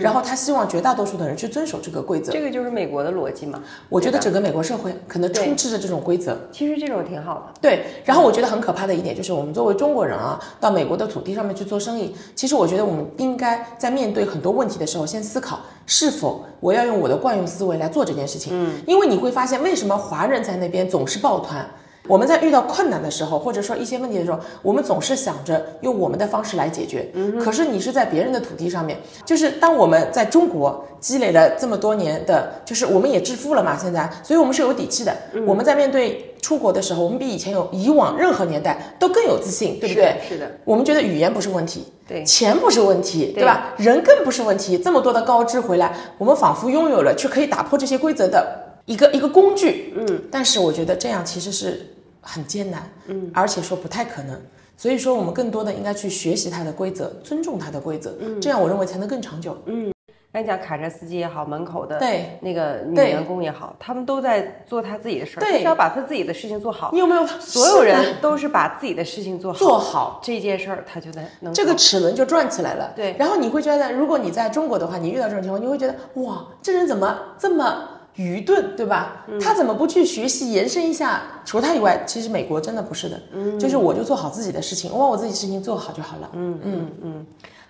[0.01, 2.33] 然后他希望绝大多数的人去遵守这个规则。
[2.33, 3.63] 这个就是美国的逻辑嘛。
[3.89, 6.37] 我觉得整个美国社会可能充斥着这种规则。
[6.51, 7.61] 其实这种挺好的。
[7.61, 18.53] 对，然后我觉得很可怕的一点就是，我们作为中国人啊，到美国的土地上面去做生意，其实我觉得我们应该在面对很多问题的时候，先思考是否我要用我的惯用思维来做这件事情。
[18.55, 21.65] 嗯，因为你会发现，为什么华人在那边总是抱团？
[22.07, 27.09] 我们在遇到困难的时候，或者说一些问题的时候，我们总是想着用我们的方式来解决。
[27.15, 35.15] 嗯，可是你是在别人的土地上面，就是当我们在中国积累了这么多年的，就是我们也致富了嘛，现在，所以我们是有底气的。
[35.47, 40.17] 我们在面对出国的时候，我们比以前有以往任何年代都更有自信，对不对？
[40.29, 40.51] 是的。
[40.65, 43.75] 我们觉得语言不是问题，对钱不是问题，对对吧？
[43.77, 44.79] 人更不是问题。
[44.79, 49.95] 这么多的高知回来，我们仿佛拥有了去可以打破这些规则的一个一个工具。
[49.97, 51.87] 嗯，但是我觉得这样其实是
[52.27, 54.39] 很艰难，嗯，而且说不太可能。
[54.77, 59.57] 所以说，我们更多的应该去学习它的规则，尊重它的规则，嗯，这样我认为才能更长久。
[59.65, 59.91] 嗯，
[60.31, 66.91] 刚才讲卡车司机也好，门口的对那个女员工也好，他们都在做他自己的事儿，对是要把他自己的事情做好。
[66.93, 70.21] 你有没有所有人都是把自己的事情做好，做好？
[70.23, 72.93] 这件事儿，他就能能这个齿轮就转起来了。
[72.95, 79.25] 对然后你会觉得，如果你在中国的话，你遇到这种情况，你会觉得哇，这人怎么这么愚钝，对吧？
[79.29, 81.23] 嗯他怎么不去学习延伸一下？
[81.45, 86.31] 除他以外，其实美国真的不是的，嗯，就是我就做好自己的事情，我把我自己事情做好就好了。
[86.35, 87.27] 嗯嗯嗯，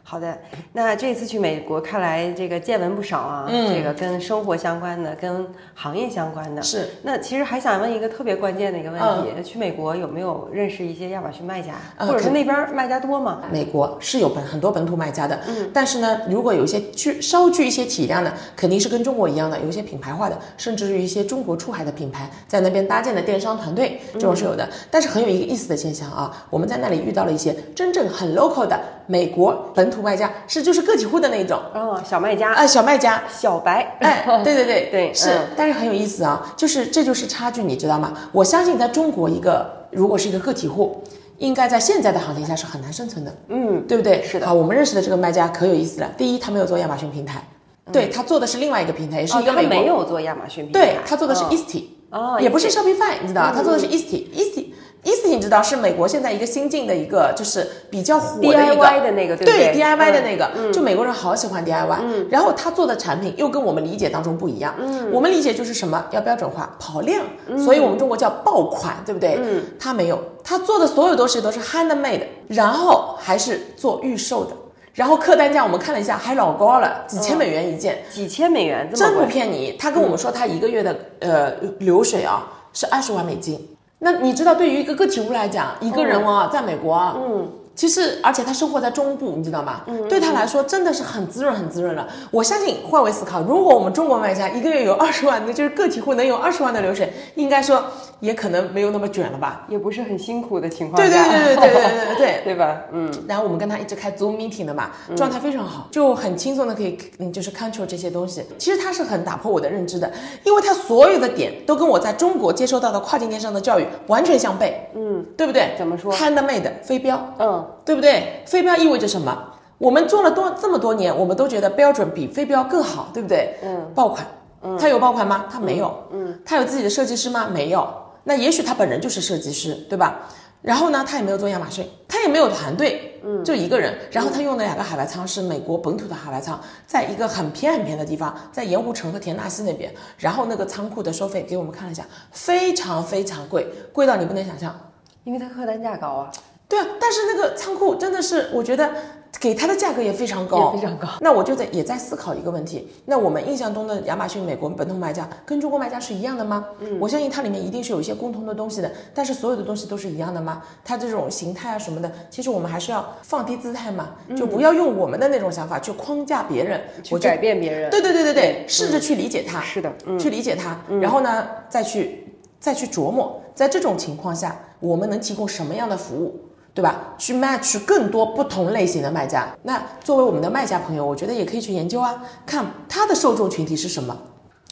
[0.08, 0.38] 好的，
[0.72, 3.46] 那这次去美国，看来这个见闻不少啊。
[3.48, 5.44] 嗯这个跟生活相关的，跟
[5.74, 6.62] 行业相关的。
[6.62, 6.88] 是。
[7.02, 13.42] 那其实还想问一个特别关键的一个问题：去美国有没有认识一些亚马逊卖家，嗯或者是那边卖家多吗？
[13.50, 24.68] 美国是有本很多本土卖家的，嗯，但是呢，如果有一些具稍具一些体量的，肯定是跟中国一样的，有一些品牌化的，甚至于一些中国出海的品牌在那边搭建的电商团队，这种是有的。
[24.88, 33.22] 但是很有一个意思的现象啊，我们在那里遇到了一些真正很 local 的美国本土卖家，是就是个体户的那种，哦，小卖家，啊、小卖家。
[33.28, 38.12] 小白，哎， 对对对对是嗯，但是很有意思啊，就是这就是差距，你知道吗？
[38.32, 41.02] 我相信在中国，一个如果是一个个体户，
[41.38, 43.32] 应该在现在的行情下是很难生存的。
[43.48, 44.22] 嗯，对不对？
[44.22, 46.10] 是的好，我们认识的这个卖家可有意思了。
[46.16, 47.46] 第一，他没有做亚马逊平台，
[47.92, 49.70] 对他做的是另外一个平台，也是一个美国。
[49.70, 53.52] 没有做亚马逊平台，对他做的是哦 Easty，、哦也不是 Shopify，你知道吧？
[53.54, 54.66] 他做的是 Easty，Easty。
[55.06, 64.74] Easty 你知道是美国现在一个新进的一个，就是比较火的一个 DIY 的那个，对 DIY 的嗯那个，就美国人好喜欢 DIY，、然后他做的产品又跟我们理解当中不一样。
[64.78, 66.04] 嗯，我们理解就是什么？
[66.10, 67.24] 要标准化、跑量，
[67.56, 69.38] 所以我们中国叫爆款，对不对？
[69.40, 74.50] 嗯，他没有，他做的所有东西都是 handmade，然后还是做预售的，
[74.92, 78.02] 然后客单价我们看了一下还老高了，几千美元一件。
[78.12, 83.68] 几千美元，这真不，骗你，他跟我们说他一个月的呃流水啊是二十万美金。
[83.98, 89.82] 那你知道，对于一个个体户来讲，一个人啊，在美国啊，嗯，其实而且他生活在中部，你知道吗？
[89.86, 92.08] 嗯，对他来说真的是很滋润，很滋润了。
[92.30, 97.84] 我相信换位思考，如果我们中国卖家一个月有二十万，那就是个体户能有二十万的流水，应该说
[98.20, 99.66] 也可能没有那么卷了吧？
[99.68, 102.42] 也不是很辛苦的情况对下，对对对对对对对对。
[102.46, 102.80] 对吧？
[102.92, 108.42] 嗯，然后我们跟他一直开 Zoom meeting 的嘛，状态非常好，就很轻松的可以，嗯，就是 control 这些东西。
[108.56, 110.10] 其实他是很打破我的认知的，
[110.44, 115.74] 因为他所有的点都跟我在中国接收到的跨境电商的教育完全相悖，嗯，对不对？
[115.76, 118.42] 怎么说？Handmade 飞镖，嗯，对不对？
[118.46, 119.52] 非标意味着什么？
[119.78, 123.58] 我们做了多这么多年，我们都觉得标准比非标更好，对不对？
[123.62, 124.26] 嗯，爆款，
[124.62, 125.46] 嗯，他有爆款吗？
[125.50, 127.48] 他没有，嗯，他有自己的设计师吗？
[127.52, 127.86] 没有。
[128.24, 130.20] 那也许他本人就是设计师，对吧？
[130.62, 133.94] 然后呢，他也没有做亚马逊，他也没有团队，嗯，就一个人。
[134.10, 139.94] 然后他用的两个海外仓是美国本土的海外仓，在一个很偏很偏的地方，在盐湖城和田纳西那边。
[140.18, 144.74] 然后那个仓库的收费给我们看了一下，非常非常贵，贵到你不能想象。
[145.22, 146.30] 因为它客单价高啊，
[146.68, 148.90] 对啊，但是那个仓库真的是，我觉得
[149.38, 151.06] 给它的价格也非常高，也非常高。
[151.20, 156.66] 那我就在也在思考一个问题，那我们印象中的亚马逊美国本土卖家跟中国卖家是一样的吗？
[156.80, 160.62] 嗯，我相信它里面一定是有一些共同的东西的，但是所有的东西都是一样的吗？
[160.84, 167.90] 它这种形态啊什么的，其实我们还是要放低姿态嘛，就不要用我们的那种想法去框架别人，去改变别人。
[167.90, 169.60] 对对对对对，试着去理解它。
[169.60, 172.26] 是的，去理解它，然后呢，再去
[172.58, 176.40] 再去琢磨，在这种情况下，我们能提供什么样的服务？
[176.76, 177.14] 对吧？
[177.16, 179.48] 去 match 更多不同类型的卖家。
[179.62, 184.14] 那作为我们的卖家朋友，我觉得也可以去研究啊，看他的受众群体是什么。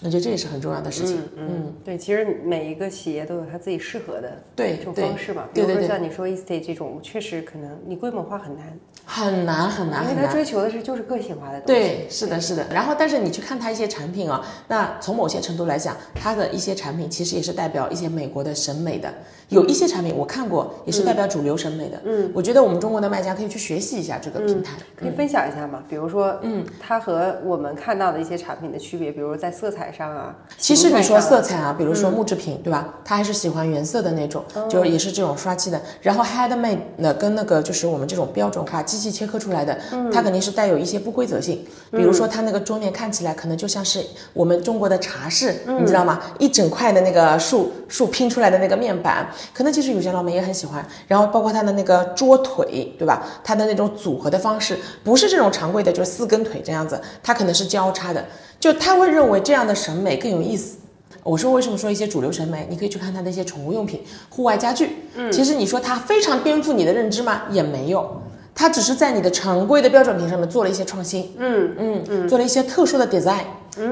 [0.02, 1.22] 我觉得这也是很重要的事情。
[1.36, 5.44] 嗯，对，其实每一个企业都有他自己适合的对这种方式嘛。
[5.54, 8.78] 比如说像你说 estate 这种，确实可能你规模化很难。
[9.06, 11.80] 很难很难，因为他追求的是就是个性化的东西。
[11.80, 12.66] 对，是的，是的。
[12.72, 19.12] 然后，但是你去看他一些产品啊，那从某些程度来讲，他的一些产品其实也是代表一些美国的审美的。
[19.50, 22.00] 有一些产品我看过，也是代表主流审美的。
[22.04, 25.84] 嗯，我觉得我们中国的卖家可以去学习一下这个平台，可以分享一下吗？
[25.86, 30.34] 比如说，嗯，它和我们看到的一些产品的区别，比如在色彩上啊。
[30.58, 32.94] 其实你说色彩啊，比如说木制品，对吧？
[33.04, 35.80] 他还是喜欢原色的那种，就是也是这种刷漆的。
[36.00, 39.76] 然后 handmade 呢，跟那个就是我们这种标准化机器切割出来的。
[40.12, 46.20] 它肯定是带有一些不规则性，比如说它那个桌面看起来可能就像是我们中国的茶室，你知道吗？
[46.38, 50.84] 一整块的那个树树拼出来的那个面板，可能其实有些老美也很喜欢。
[51.08, 53.22] 然后包括它的那个桌腿，对吧？
[53.42, 58.24] 它的那种组合的方式不是这种常规的，就是四根腿这样子，它可能是交叉的，
[58.64, 60.78] 就他会认为这样的审美更有意思。
[61.22, 62.66] 我说为什么说一些主流审美？
[62.70, 64.00] 你可以去看他的一些宠物用品、
[64.30, 64.88] 户外家具。
[65.16, 67.42] 嗯，其实你说它非常颠覆你的认知吗？
[67.50, 68.22] 也没有。
[68.54, 73.42] 它只是在你的常规的标准品上面做了一些创新，嗯嗯嗯，做了一些特殊的 design。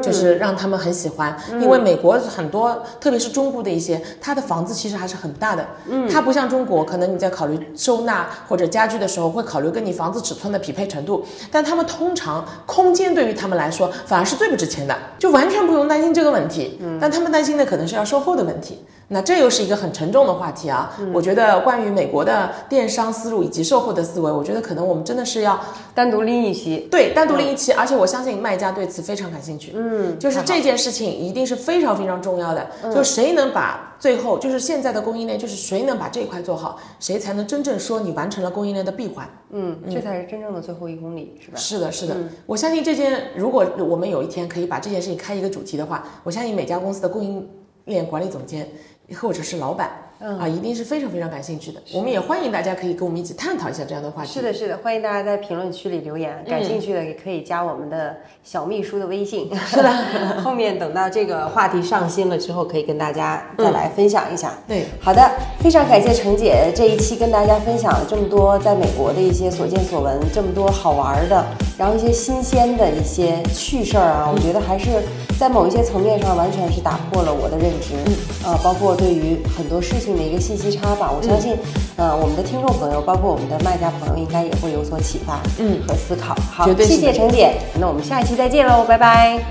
[0.03, 5.67] 就是让他们很喜欢，因为美国很多，特别是中部的一些，它的房子其实还是很大的。
[5.89, 11.25] 嗯，它不像中国，可能你在考虑收纳或者家具的时候，会考虑跟你房子尺寸的匹配程度。
[11.51, 16.79] 但他们通常空间对于他们来说反而是最不值钱的，就完全不用担心这个问题。
[16.83, 18.85] 嗯，但他们担心的可能是要售后的问题。
[19.13, 20.93] 那这又是一个很沉重的话题啊。
[21.13, 25.61] 我觉得关于美国的电商思路以及售后的思维，我觉得可能我们真的是要
[25.95, 26.89] 单独拎一期。
[26.91, 29.73] 对，单独拎一期，而且我相信卖家对此非常感兴趣。
[29.75, 32.67] 嗯，就是这件事情一定是非常非常重要的。
[32.93, 39.29] 就谁能把最后，就是现在的供应链，就是谁能把这一块做好，谁才能真正说你完成了供应链的闭环。
[39.51, 41.57] 嗯，这才是真正的最后一公里，是吧？
[41.59, 42.17] 是的，是的。
[42.47, 47.47] 我相信这件，如果我们有一天可以把这件事情开一个主题的话，我相信每家公司的供应
[47.85, 48.67] 链管理总监
[49.15, 50.12] 或者是老板。
[50.23, 51.81] 啊，一定是非常非常感兴趣的。
[51.93, 54.33] 我们也欢迎大家可以跟我们一起探讨一下这样的话题。
[54.33, 59.51] 是的，是的，欢迎大家在评论区里留言，感兴趣的也可以加我们的小秘书的微信。
[59.67, 64.53] 是的，后面等到这个话题上新了之后，可以跟大家再来分享一下。
[64.69, 71.45] 对，好的，非常感谢程姐这一期跟大家分享了这么多在美国的一些所见所闻，这么多好玩的，
[71.77, 74.89] 然后一些新鲜的一些趣事儿啊，我觉得还是
[75.37, 77.95] 在某一些层面上完全是打破了我的认知。
[78.07, 80.93] 嗯，呃，包括对于很多事情的一个信息差。
[80.93, 81.57] 吧，我相信，
[81.97, 86.37] 呃，我们的听众朋友，包括我们的卖家朋友，应该也会有所启发，嗯，和思考。
[86.51, 89.43] 好，谢谢陈姐，那我们下一期再见喽，拜拜。